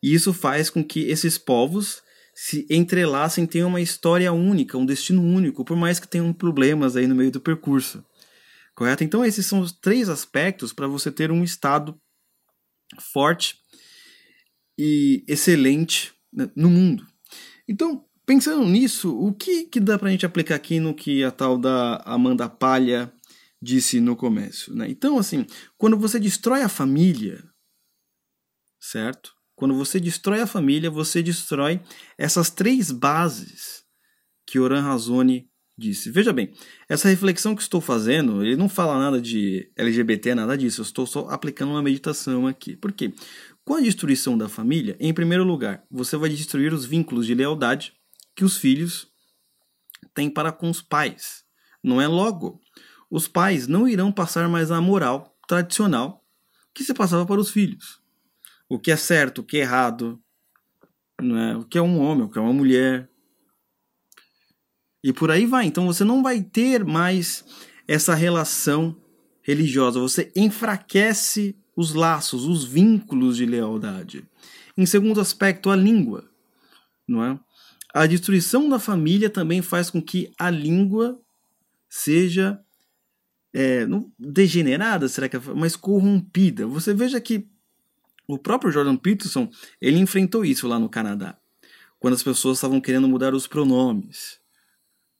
E 0.03 0.13
isso 0.13 0.31
faz 0.31 0.69
com 0.69 0.83
que 0.83 1.09
esses 1.09 1.37
povos 1.37 2.03
se 2.35 2.67
entrelacem, 2.69 3.47
tenham 3.47 3.69
uma 3.69 3.81
história 3.81 4.31
única, 4.31 4.77
um 4.77 4.85
destino 4.85 5.21
único, 5.23 5.65
por 5.65 5.75
mais 5.75 5.99
que 5.99 6.07
tenham 6.07 6.31
problemas 6.31 6.95
aí 6.95 7.07
no 7.07 7.15
meio 7.15 7.31
do 7.31 7.41
percurso. 7.41 8.05
Correto? 8.75 9.03
Então 9.03 9.25
esses 9.25 9.45
são 9.45 9.59
os 9.61 9.71
três 9.71 10.09
aspectos 10.09 10.71
para 10.71 10.87
você 10.87 11.11
ter 11.11 11.31
um 11.31 11.43
estado 11.43 11.99
forte 12.99 13.57
e 14.77 15.23
excelente 15.27 16.13
né, 16.31 16.49
no 16.55 16.69
mundo. 16.69 17.05
Então, 17.67 18.05
pensando 18.25 18.65
nisso, 18.65 19.17
o 19.17 19.33
que, 19.33 19.65
que 19.65 19.79
dá 19.79 19.97
para 19.99 20.07
a 20.07 20.11
gente 20.11 20.25
aplicar 20.25 20.55
aqui 20.55 20.79
no 20.79 20.93
que 20.93 21.23
a 21.23 21.31
tal 21.31 21.57
da 21.57 21.97
Amanda 22.05 22.47
Palha 22.47 23.11
disse 23.61 23.99
no 23.99 24.15
começo? 24.15 24.73
Né? 24.73 24.89
Então, 24.89 25.17
assim, 25.17 25.45
quando 25.77 25.97
você 25.97 26.19
destrói 26.19 26.61
a 26.61 26.69
família, 26.69 27.43
certo? 28.79 29.33
Quando 29.55 29.75
você 29.75 29.99
destrói 29.99 30.39
a 30.39 30.47
família, 30.47 30.89
você 30.89 31.21
destrói 31.21 31.81
essas 32.17 32.49
três 32.49 32.91
bases 32.91 33.83
que 34.47 34.57
Oran 34.57 34.81
Razoni 34.81 35.48
disse. 35.79 36.11
Veja 36.11 36.31
bem, 36.33 36.53
essa 36.87 37.09
reflexão 37.09 37.55
que 37.55 37.61
estou 37.61 37.81
fazendo, 37.81 38.43
ele 38.43 38.55
não 38.55 38.69
fala 38.69 38.99
nada 38.99 39.21
de 39.21 39.71
LGBT, 39.75 40.35
nada 40.35 40.57
disso. 40.57 40.81
Eu 40.81 40.83
estou 40.83 41.07
só 41.07 41.27
aplicando 41.29 41.71
uma 41.71 41.81
meditação 41.81 42.45
aqui. 42.45 42.75
Por 42.75 42.91
quê? 42.91 43.13
Com 43.63 43.75
a 43.75 43.81
destruição 43.81 44.37
da 44.37 44.49
família, 44.49 44.95
em 44.99 45.13
primeiro 45.13 45.43
lugar, 45.43 45.83
você 45.89 46.17
vai 46.17 46.29
destruir 46.29 46.73
os 46.73 46.85
vínculos 46.85 47.25
de 47.25 47.33
lealdade 47.33 47.93
que 48.35 48.43
os 48.43 48.57
filhos 48.57 49.07
têm 50.13 50.29
para 50.29 50.51
com 50.51 50.69
os 50.69 50.81
pais. 50.81 51.43
Não 51.83 52.01
é 52.01 52.07
logo. 52.07 52.59
Os 53.09 53.27
pais 53.27 53.67
não 53.67 53.87
irão 53.87 54.11
passar 54.11 54.47
mais 54.47 54.69
a 54.71 54.79
moral 54.79 55.35
tradicional 55.47 56.23
que 56.73 56.83
se 56.83 56.93
passava 56.93 57.25
para 57.25 57.41
os 57.41 57.49
filhos. 57.49 57.99
O 58.67 58.79
que 58.79 58.91
é 58.91 58.95
certo, 58.95 59.39
o 59.39 59.43
que 59.43 59.57
é 59.57 59.61
errado, 59.61 60.21
não 61.19 61.37
é? 61.37 61.57
o 61.57 61.63
que 61.63 61.77
é 61.77 61.81
um 61.81 61.99
homem, 61.99 62.25
o 62.25 62.29
que 62.29 62.37
é 62.37 62.41
uma 62.41 62.53
mulher, 62.53 63.08
e 65.03 65.13
por 65.13 65.31
aí 65.31 65.45
vai. 65.45 65.65
Então 65.65 65.85
você 65.85 66.03
não 66.03 66.21
vai 66.21 66.41
ter 66.41 66.83
mais 66.83 67.43
essa 67.87 68.13
relação 68.13 68.95
religiosa. 69.41 69.99
Você 69.99 70.31
enfraquece 70.35 71.55
os 71.75 71.93
laços, 71.93 72.45
os 72.45 72.63
vínculos 72.63 73.37
de 73.37 73.45
lealdade. 73.45 74.27
Em 74.77 74.85
segundo 74.85 75.19
aspecto, 75.19 75.69
a 75.69 75.75
língua, 75.75 76.29
não 77.07 77.23
é? 77.23 77.39
A 77.93 78.05
destruição 78.05 78.69
da 78.69 78.77
família 78.77 79.29
também 79.29 79.61
faz 79.61 79.89
com 79.89 80.01
que 80.01 80.31
a 80.37 80.49
língua 80.49 81.19
seja 81.89 82.59
é, 83.51 83.85
não, 83.87 84.11
degenerada, 84.19 85.07
será 85.07 85.27
que 85.27 85.35
é, 85.35 85.41
mas 85.55 85.75
corrompida. 85.75 86.67
Você 86.67 86.93
veja 86.93 87.19
que 87.19 87.47
o 88.27 88.37
próprio 88.37 88.71
Jordan 88.71 88.95
Peterson 88.95 89.49
ele 89.81 89.97
enfrentou 89.97 90.45
isso 90.45 90.67
lá 90.67 90.77
no 90.77 90.87
Canadá, 90.87 91.35
quando 91.99 92.13
as 92.13 92.21
pessoas 92.21 92.57
estavam 92.57 92.79
querendo 92.79 93.07
mudar 93.07 93.33
os 93.33 93.47
pronomes 93.47 94.38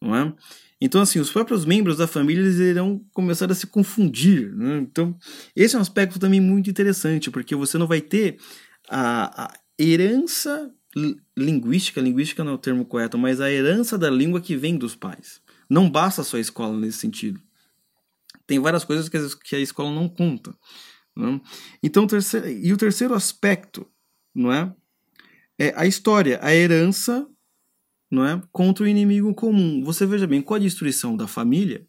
não 0.02 0.16
é? 0.16 0.34
Então, 0.82 1.02
assim, 1.02 1.20
os 1.20 1.30
próprios 1.30 1.66
membros 1.66 1.98
da 1.98 2.08
família 2.08 2.42
eles 2.42 2.58
irão 2.58 3.06
começar 3.14 3.52
a 3.52 3.56
se 3.56 3.68
confundir. 3.68 4.56
Né? 4.56 4.78
Então, 4.78 5.18
esse 5.56 5.76
é 5.76 5.78
um 5.78 5.82
aspecto 5.82 6.18
também 6.18 6.40
muito 6.40 6.70
interessante, 6.70 7.30
porque 7.30 7.54
você 7.56 7.78
não 7.78 7.86
vai 7.86 8.00
ter 8.00 8.38
a, 8.90 9.46
a 9.46 9.54
herança 9.78 10.74
linguística, 11.38 12.02
linguística 12.02 12.44
não 12.44 12.54
é 12.54 12.56
o 12.56 12.60
termo 12.60 12.86
correto, 12.86 13.18
mas 13.18 13.42
a 13.42 13.52
herança 13.52 13.98
da 13.98 14.10
língua 14.10 14.42
que 14.42 14.56
vem 14.56 14.78
dos 14.78 14.96
pais. 14.96 15.42
Não 15.70 15.90
basta 15.90 16.24
só 16.24 16.38
a 16.38 16.40
escola 16.40 16.78
nesse 16.78 16.98
sentido. 16.98 17.40
Tem 18.48 18.58
várias 18.60 18.84
coisas 18.84 19.10
que 19.36 19.56
a 19.56 19.60
escola 19.60 19.92
não 19.92 20.10
conta. 20.10 20.56
É? 21.18 21.42
Então, 21.84 22.08
terceiro, 22.08 22.48
e 22.50 22.72
o 22.74 22.78
terceiro 22.78 23.14
aspecto, 23.14 23.86
não 24.34 24.52
é? 24.52 24.74
É 25.60 25.74
a 25.76 25.86
história, 25.86 26.40
a 26.42 26.56
herança, 26.56 27.28
não 28.10 28.26
é, 28.26 28.42
contra 28.52 28.84
o 28.84 28.88
inimigo 28.88 29.34
comum. 29.34 29.84
Você 29.84 30.06
veja 30.06 30.26
bem, 30.26 30.42
com 30.42 30.54
a 30.54 30.60
destruição 30.60 31.16
da 31.16 31.28
família, 31.28 31.86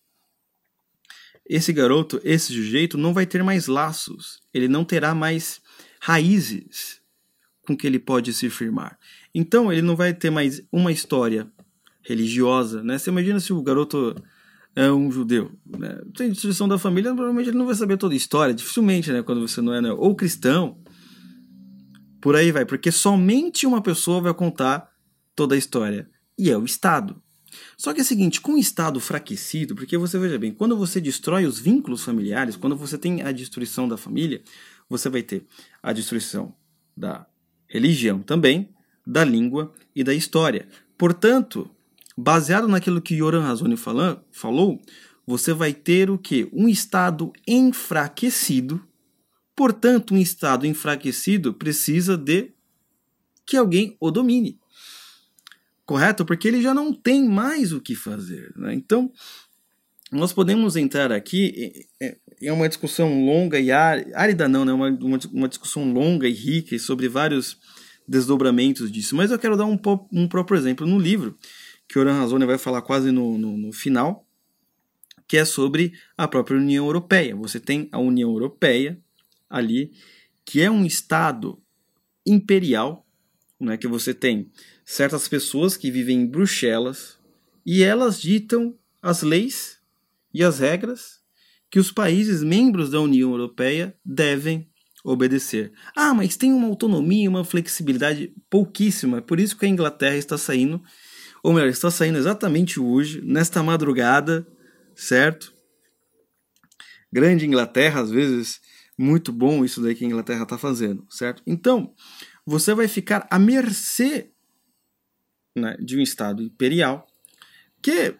esse 1.48 1.72
garoto, 1.72 2.20
esse 2.22 2.52
sujeito, 2.52 2.96
não 2.98 3.12
vai 3.12 3.26
ter 3.26 3.42
mais 3.42 3.66
laços. 3.66 4.40
Ele 4.52 4.68
não 4.68 4.84
terá 4.84 5.14
mais 5.14 5.60
raízes 6.00 7.00
com 7.66 7.76
que 7.76 7.86
ele 7.86 7.98
pode 7.98 8.32
se 8.32 8.48
firmar. 8.48 8.98
Então, 9.34 9.72
ele 9.72 9.82
não 9.82 9.96
vai 9.96 10.14
ter 10.14 10.30
mais 10.30 10.62
uma 10.70 10.92
história 10.92 11.50
religiosa, 12.02 12.82
né? 12.82 12.98
Você 12.98 13.10
imagina 13.10 13.40
se 13.40 13.52
o 13.52 13.62
garoto 13.62 14.14
é 14.74 14.90
um 14.90 15.10
judeu, 15.10 15.50
né? 15.66 16.00
Tem 16.16 16.30
destruição 16.30 16.68
da 16.68 16.78
família, 16.78 17.12
provavelmente 17.12 17.50
ele 17.50 17.58
não 17.58 17.66
vai 17.66 17.74
saber 17.74 17.96
toda 17.96 18.14
a 18.14 18.16
história, 18.16 18.54
dificilmente, 18.54 19.12
né? 19.12 19.22
Quando 19.22 19.46
você 19.46 19.60
não 19.60 19.74
é, 19.74 19.80
né? 19.80 19.92
ou 19.92 20.14
cristão, 20.14 20.78
por 22.20 22.36
aí 22.36 22.52
vai, 22.52 22.64
porque 22.64 22.92
somente 22.92 23.66
uma 23.66 23.82
pessoa 23.82 24.20
vai 24.20 24.34
contar 24.34 24.89
toda 25.40 25.54
a 25.54 25.58
história, 25.58 26.06
e 26.38 26.50
é 26.50 26.58
o 26.58 26.66
Estado. 26.66 27.18
Só 27.78 27.94
que 27.94 28.00
é 28.00 28.02
o 28.02 28.04
seguinte, 28.04 28.42
com 28.42 28.52
o 28.52 28.58
Estado 28.58 29.00
fraquecido, 29.00 29.74
porque 29.74 29.96
você 29.96 30.18
veja 30.18 30.38
bem, 30.38 30.52
quando 30.52 30.76
você 30.76 31.00
destrói 31.00 31.46
os 31.46 31.58
vínculos 31.58 32.04
familiares, 32.04 32.56
quando 32.56 32.76
você 32.76 32.98
tem 32.98 33.22
a 33.22 33.32
destruição 33.32 33.88
da 33.88 33.96
família, 33.96 34.42
você 34.86 35.08
vai 35.08 35.22
ter 35.22 35.46
a 35.82 35.94
destruição 35.94 36.54
da 36.94 37.26
religião 37.66 38.20
também, 38.20 38.68
da 39.06 39.24
língua 39.24 39.72
e 39.96 40.04
da 40.04 40.12
história. 40.12 40.68
Portanto, 40.98 41.70
baseado 42.14 42.68
naquilo 42.68 43.00
que 43.00 43.14
Yoran 43.14 43.40
Razoni 43.40 43.78
falou, 43.78 44.78
você 45.26 45.54
vai 45.54 45.72
ter 45.72 46.10
o 46.10 46.18
que? 46.18 46.50
Um 46.52 46.68
Estado 46.68 47.32
enfraquecido. 47.48 48.86
Portanto, 49.56 50.12
um 50.12 50.18
Estado 50.18 50.66
enfraquecido 50.66 51.54
precisa 51.54 52.14
de 52.14 52.52
que 53.46 53.56
alguém 53.56 53.96
o 53.98 54.10
domine. 54.10 54.59
Correto? 55.90 56.24
Porque 56.24 56.46
ele 56.46 56.62
já 56.62 56.72
não 56.72 56.94
tem 56.94 57.28
mais 57.28 57.72
o 57.72 57.80
que 57.80 57.96
fazer. 57.96 58.52
Né? 58.54 58.72
Então, 58.74 59.10
nós 60.12 60.32
podemos 60.32 60.76
entrar 60.76 61.10
aqui 61.10 61.88
é 62.40 62.52
uma 62.52 62.68
discussão 62.68 63.26
longa 63.26 63.58
e 63.58 63.72
árida, 63.72 64.48
não, 64.48 64.64
né? 64.64 64.72
uma, 64.72 64.88
uma, 64.88 65.18
uma 65.32 65.48
discussão 65.48 65.92
longa 65.92 66.28
e 66.28 66.32
rica 66.32 66.78
sobre 66.78 67.08
vários 67.08 67.58
desdobramentos 68.06 68.88
disso. 68.88 69.16
Mas 69.16 69.32
eu 69.32 69.38
quero 69.40 69.56
dar 69.56 69.64
um, 69.64 69.76
um 70.12 70.28
próprio 70.28 70.56
exemplo 70.56 70.86
no 70.86 70.96
livro, 70.96 71.36
que 71.88 71.98
Oran 71.98 72.20
Razone 72.20 72.46
vai 72.46 72.56
falar 72.56 72.82
quase 72.82 73.10
no, 73.10 73.36
no, 73.36 73.58
no 73.58 73.72
final, 73.72 74.24
que 75.26 75.36
é 75.36 75.44
sobre 75.44 75.92
a 76.16 76.28
própria 76.28 76.56
União 76.56 76.86
Europeia. 76.86 77.34
Você 77.34 77.58
tem 77.58 77.88
a 77.90 77.98
União 77.98 78.30
Europeia 78.30 78.96
ali, 79.48 79.90
que 80.44 80.60
é 80.60 80.70
um 80.70 80.86
Estado 80.86 81.60
imperial, 82.24 83.04
né, 83.60 83.76
que 83.76 83.88
você 83.88 84.14
tem 84.14 84.52
certas 84.90 85.28
pessoas 85.28 85.76
que 85.76 85.88
vivem 85.88 86.22
em 86.22 86.26
Bruxelas 86.26 87.16
e 87.64 87.84
elas 87.84 88.20
ditam 88.20 88.76
as 89.00 89.22
leis 89.22 89.78
e 90.34 90.42
as 90.42 90.58
regras 90.58 91.20
que 91.70 91.78
os 91.78 91.92
países 91.92 92.42
membros 92.42 92.90
da 92.90 93.00
União 93.00 93.30
Europeia 93.30 93.96
devem 94.04 94.68
obedecer. 95.04 95.72
Ah, 95.94 96.12
mas 96.12 96.36
tem 96.36 96.52
uma 96.52 96.66
autonomia, 96.66 97.30
uma 97.30 97.44
flexibilidade 97.44 98.34
pouquíssima. 98.50 99.18
É 99.18 99.20
por 99.20 99.38
isso 99.38 99.56
que 99.56 99.64
a 99.64 99.68
Inglaterra 99.68 100.16
está 100.16 100.36
saindo, 100.36 100.82
ou 101.40 101.52
melhor, 101.52 101.68
está 101.68 101.88
saindo 101.88 102.18
exatamente 102.18 102.80
hoje, 102.80 103.22
nesta 103.24 103.62
madrugada, 103.62 104.44
certo? 104.96 105.54
Grande 107.12 107.46
Inglaterra, 107.46 108.00
às 108.00 108.10
vezes, 108.10 108.60
muito 108.98 109.32
bom 109.32 109.64
isso 109.64 109.80
daí 109.80 109.94
que 109.94 110.04
a 110.04 110.08
Inglaterra 110.08 110.42
está 110.42 110.58
fazendo, 110.58 111.06
certo? 111.08 111.44
Então, 111.46 111.94
você 112.44 112.74
vai 112.74 112.88
ficar 112.88 113.28
à 113.30 113.38
mercê 113.38 114.32
né, 115.56 115.76
de 115.80 115.96
um 115.96 116.00
Estado 116.00 116.42
imperial 116.42 117.06
que 117.82 118.14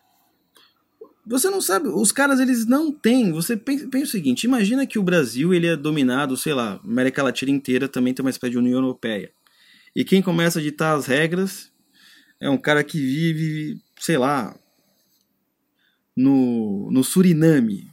você 1.27 1.49
não 1.51 1.61
sabe, 1.61 1.89
os 1.89 2.11
caras 2.11 2.41
eles 2.41 2.67
não 2.67 2.91
têm. 2.91 3.31
Você 3.31 3.57
pensa, 3.57 3.87
pensa, 3.89 4.05
o 4.05 4.11
seguinte: 4.11 4.45
imagina 4.45 4.87
que 4.87 4.99
o 4.99 5.03
Brasil 5.03 5.55
ele 5.55 5.67
é 5.67 5.77
dominado, 5.77 6.37
sei 6.37 6.55
lá, 6.55 6.81
América 6.83 7.23
Latina 7.23 7.51
inteira 7.51 7.89
também 7.89 8.13
tem 8.15 8.25
uma 8.25 8.31
espécie 8.31 8.53
de 8.53 8.59
União 8.59 8.81
Europeia. 8.81 9.31
E 9.95 10.05
quem 10.05 10.23
começa 10.23 10.59
a 10.59 10.63
ditar 10.63 10.97
as 10.97 11.07
regras 11.07 11.71
é 12.41 12.49
um 12.49 12.59
cara 12.59 12.83
que 12.83 12.99
vive, 12.99 13.81
sei 13.99 14.17
lá, 14.17 14.57
no, 16.17 16.91
no 16.91 17.05
Suriname. 17.05 17.91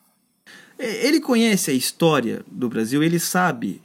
Ele 0.80 1.19
conhece 1.19 1.71
a 1.71 1.73
história 1.73 2.45
do 2.52 2.69
Brasil, 2.69 3.04
ele 3.04 3.19
sabe 3.19 3.82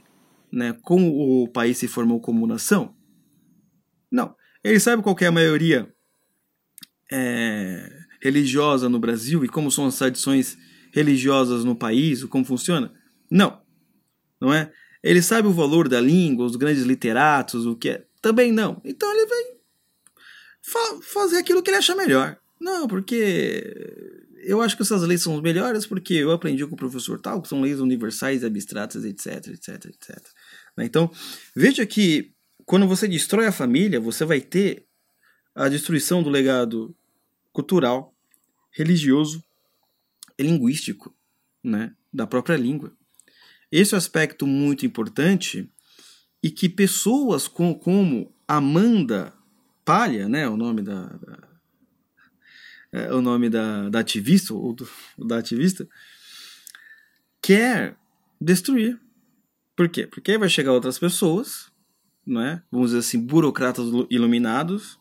né, 0.52 0.76
como 0.82 1.42
o 1.42 1.48
país 1.48 1.78
se 1.78 1.88
formou 1.88 2.20
como 2.20 2.46
nação? 2.46 2.94
Não. 4.10 4.34
Ele 4.64 4.78
sabe 4.78 5.02
qual 5.02 5.16
é 5.20 5.26
a 5.26 5.32
maioria 5.32 5.92
é, 7.10 7.90
religiosa 8.20 8.88
no 8.88 8.98
Brasil 8.98 9.44
e 9.44 9.48
como 9.48 9.70
são 9.70 9.86
as 9.86 9.96
tradições 9.96 10.56
religiosas 10.92 11.64
no 11.64 11.74
país, 11.74 12.22
como 12.24 12.44
funciona? 12.44 12.92
Não. 13.30 13.60
Não 14.40 14.52
é? 14.52 14.72
Ele 15.02 15.20
sabe 15.20 15.48
o 15.48 15.52
valor 15.52 15.88
da 15.88 16.00
língua, 16.00 16.46
os 16.46 16.56
grandes 16.56 16.84
literatos, 16.84 17.66
o 17.66 17.74
que 17.74 17.90
é? 17.90 18.04
Também 18.20 18.52
não. 18.52 18.80
Então 18.84 19.12
ele 19.12 19.26
vai 19.26 19.42
fa 20.62 21.02
fazer 21.02 21.38
aquilo 21.38 21.62
que 21.62 21.70
ele 21.70 21.78
acha 21.78 21.96
melhor. 21.96 22.38
Não, 22.60 22.86
porque 22.86 23.64
eu 24.44 24.60
acho 24.60 24.76
que 24.76 24.82
essas 24.82 25.02
leis 25.02 25.22
são 25.22 25.34
as 25.34 25.42
melhores 25.42 25.86
porque 25.86 26.14
eu 26.14 26.30
aprendi 26.30 26.64
com 26.66 26.74
o 26.74 26.78
professor 26.78 27.20
tal, 27.20 27.42
que 27.42 27.48
são 27.48 27.60
leis 27.60 27.80
universais, 27.80 28.44
abstratas, 28.44 29.04
etc, 29.04 29.48
etc, 29.48 29.86
etc. 29.86 30.18
Então, 30.78 31.10
veja 31.54 31.84
que 31.84 32.32
quando 32.64 32.86
você 32.86 33.08
destrói 33.08 33.46
a 33.46 33.52
família, 33.52 34.00
você 34.00 34.24
vai 34.24 34.40
ter 34.40 34.86
a 35.54 35.68
destruição 35.68 36.22
do 36.22 36.30
legado 36.30 36.94
cultural, 37.52 38.14
religioso 38.70 39.44
e 40.38 40.42
linguístico 40.42 41.14
né, 41.62 41.94
da 42.12 42.26
própria 42.26 42.56
língua. 42.56 42.92
Esse 43.70 43.94
é 43.94 43.96
um 43.96 43.98
aspecto 43.98 44.46
muito 44.46 44.84
importante 44.84 45.70
e 46.42 46.50
que 46.50 46.68
pessoas 46.68 47.46
com, 47.46 47.74
como 47.74 48.34
Amanda 48.46 49.32
Palha, 49.84 50.28
né, 50.28 50.48
o 50.48 50.56
nome 50.56 50.82
da, 50.82 51.06
da 51.06 51.52
é, 52.92 53.12
o 53.12 53.22
nome 53.22 53.48
da, 53.48 53.88
da 53.88 54.00
ativista 54.00 54.52
ou 54.52 54.74
do, 54.74 54.88
da 55.18 55.38
ativista, 55.38 55.88
quer 57.40 57.96
destruir. 58.38 59.00
Por 59.74 59.88
quê? 59.88 60.06
Porque 60.06 60.36
vai 60.36 60.50
chegar 60.50 60.72
outras 60.72 60.98
pessoas, 60.98 61.71
é? 62.40 62.62
vamos 62.70 62.88
dizer 62.88 63.00
assim, 63.00 63.18
burocratas 63.18 63.86
iluminados, 64.10 64.98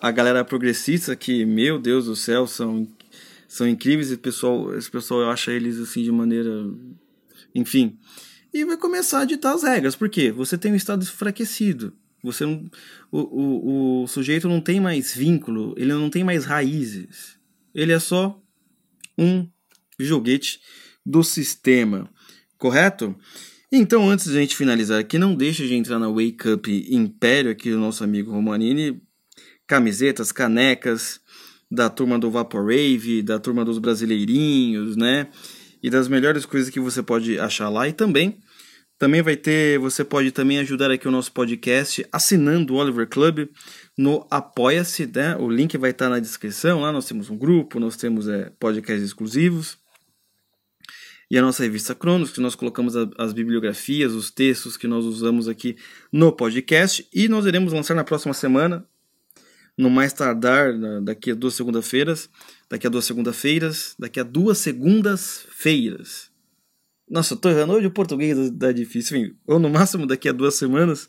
a 0.00 0.10
galera 0.10 0.44
progressista 0.44 1.14
que, 1.14 1.44
meu 1.44 1.78
Deus 1.78 2.06
do 2.06 2.16
céu, 2.16 2.46
são 2.46 2.88
são 3.48 3.66
incríveis 3.66 4.10
e 4.10 4.16
pessoal, 4.16 4.74
esse 4.74 4.90
pessoal 4.90 5.30
acha 5.30 5.52
eles 5.52 5.78
assim 5.78 6.02
de 6.02 6.10
maneira. 6.10 6.50
Enfim. 7.54 7.98
E 8.52 8.64
vai 8.64 8.76
começar 8.76 9.20
a 9.20 9.24
ditar 9.24 9.54
as 9.54 9.62
regras. 9.62 9.94
Por 9.94 10.08
quê? 10.08 10.32
Você 10.32 10.58
tem 10.58 10.72
um 10.72 10.76
estado 10.76 11.02
enfraquecido. 11.02 11.92
Você 12.22 12.44
não, 12.44 12.68
o, 13.10 13.20
o, 13.20 14.02
o 14.02 14.06
sujeito 14.08 14.48
não 14.48 14.60
tem 14.60 14.80
mais 14.80 15.14
vínculo, 15.14 15.74
ele 15.76 15.92
não 15.92 16.10
tem 16.10 16.24
mais 16.24 16.44
raízes. 16.44 17.38
Ele 17.74 17.92
é 17.92 17.98
só 17.98 18.40
um 19.16 19.48
joguete 19.98 20.60
do 21.04 21.22
sistema. 21.22 22.10
Correto? 22.58 23.14
Então, 23.70 24.08
antes 24.08 24.26
de 24.26 24.36
a 24.36 24.40
gente 24.40 24.56
finalizar 24.56 25.00
aqui, 25.00 25.18
não 25.18 25.34
deixe 25.34 25.66
de 25.66 25.74
entrar 25.74 25.98
na 25.98 26.08
Wake 26.08 26.48
Up 26.48 26.86
Império 26.88 27.50
aqui 27.50 27.70
do 27.70 27.78
nosso 27.78 28.04
amigo 28.04 28.30
Romanini. 28.30 29.02
Camisetas, 29.66 30.30
canecas, 30.30 31.20
da 31.70 31.90
turma 31.90 32.16
do 32.16 32.30
Vaporwave, 32.30 33.22
da 33.22 33.40
turma 33.40 33.64
dos 33.64 33.78
Brasileirinhos, 33.78 34.96
né? 34.96 35.26
E 35.82 35.90
das 35.90 36.06
melhores 36.06 36.46
coisas 36.46 36.70
que 36.70 36.78
você 36.78 37.02
pode 37.02 37.40
achar 37.40 37.68
lá. 37.68 37.88
E 37.88 37.92
também, 37.92 38.38
também 38.98 39.20
vai 39.20 39.36
ter, 39.36 39.80
você 39.80 40.04
pode 40.04 40.30
também 40.30 40.60
ajudar 40.60 40.92
aqui 40.92 41.08
o 41.08 41.10
nosso 41.10 41.32
podcast 41.32 42.06
assinando 42.12 42.74
o 42.74 42.76
Oliver 42.76 43.08
Club 43.08 43.48
no 43.98 44.24
Apoia-se, 44.30 45.10
né? 45.12 45.36
O 45.36 45.50
link 45.50 45.76
vai 45.76 45.90
estar 45.90 46.08
na 46.08 46.20
descrição. 46.20 46.80
Lá 46.80 46.92
nós 46.92 47.06
temos 47.06 47.28
um 47.30 47.36
grupo, 47.36 47.80
nós 47.80 47.96
temos 47.96 48.28
é, 48.28 48.52
podcasts 48.60 49.04
exclusivos. 49.04 49.76
E 51.30 51.36
a 51.36 51.42
nossa 51.42 51.62
revista 51.64 51.94
Cronos, 51.94 52.30
que 52.30 52.40
nós 52.40 52.54
colocamos 52.54 52.94
as 53.18 53.32
bibliografias, 53.32 54.12
os 54.12 54.30
textos 54.30 54.76
que 54.76 54.86
nós 54.86 55.04
usamos 55.04 55.48
aqui 55.48 55.76
no 56.12 56.32
podcast. 56.32 57.06
E 57.12 57.28
nós 57.28 57.46
iremos 57.46 57.72
lançar 57.72 57.94
na 57.94 58.04
próxima 58.04 58.32
semana 58.32 58.86
no 59.76 59.90
mais 59.90 60.12
tardar 60.12 60.72
daqui 61.02 61.32
a 61.32 61.34
duas 61.34 61.54
segunda-feiras, 61.54 62.30
daqui 62.70 62.86
a 62.86 62.90
duas 62.90 63.04
segunda-feiras, 63.04 63.94
daqui 63.98 64.18
a 64.18 64.22
duas 64.22 64.58
segundas-feiras. 64.58 66.30
Nossa, 67.08 67.34
eu 67.34 67.38
tô 67.38 67.50
errando 67.50 67.74
hoje 67.74 67.86
o 67.86 67.90
português 67.90 68.50
tá 68.58 68.72
difícil, 68.72 69.18
enfim, 69.18 69.36
ou 69.46 69.58
no 69.58 69.68
máximo 69.68 70.06
daqui 70.06 70.28
a 70.28 70.32
duas 70.32 70.54
semanas, 70.54 71.08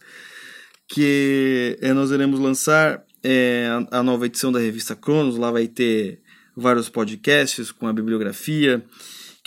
que 0.87 1.77
é, 1.81 1.93
nós 1.93 2.11
iremos 2.11 2.39
lançar 2.39 3.03
é, 3.23 3.67
a 3.89 4.03
nova 4.03 4.25
edição 4.25 4.51
da 4.51 4.59
revista 4.59 4.95
Cronos. 4.95 5.37
Lá 5.37 5.49
vai 5.49 5.67
ter 5.67 6.21
vários 6.55 6.89
podcasts 6.89 7.71
com 7.71 7.87
a 7.87 7.93
bibliografia 7.93 8.83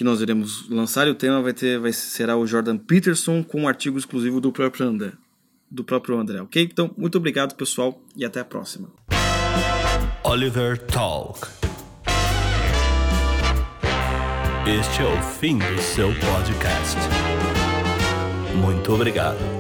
que 0.01 0.05
nós 0.05 0.23
iremos 0.23 0.67
lançar 0.71 1.07
e 1.07 1.11
o 1.11 1.15
tema 1.15 1.43
vai 1.43 1.53
ter 1.53 1.79
vai 1.79 1.93
será 1.93 2.35
o 2.35 2.47
Jordan 2.47 2.79
Peterson 2.79 3.43
com 3.43 3.61
um 3.61 3.69
artigo 3.69 3.99
exclusivo 3.99 4.41
do 4.41 4.51
próprio 4.51 4.87
André, 4.87 5.13
do 5.71 5.85
próprio 5.85 6.19
André, 6.19 6.41
ok? 6.41 6.63
Então 6.63 6.91
muito 6.97 7.19
obrigado 7.19 7.55
pessoal 7.55 8.03
e 8.17 8.25
até 8.25 8.41
a 8.41 8.45
próxima. 8.47 8.89
Oliver 10.25 10.79
Talk. 10.87 11.47
Este 14.67 15.03
é 15.03 15.05
o 15.05 15.23
fim 15.23 15.59
do 15.59 15.83
seu 15.83 16.09
podcast. 16.15 16.97
Muito 18.55 18.95
obrigado. 18.95 19.60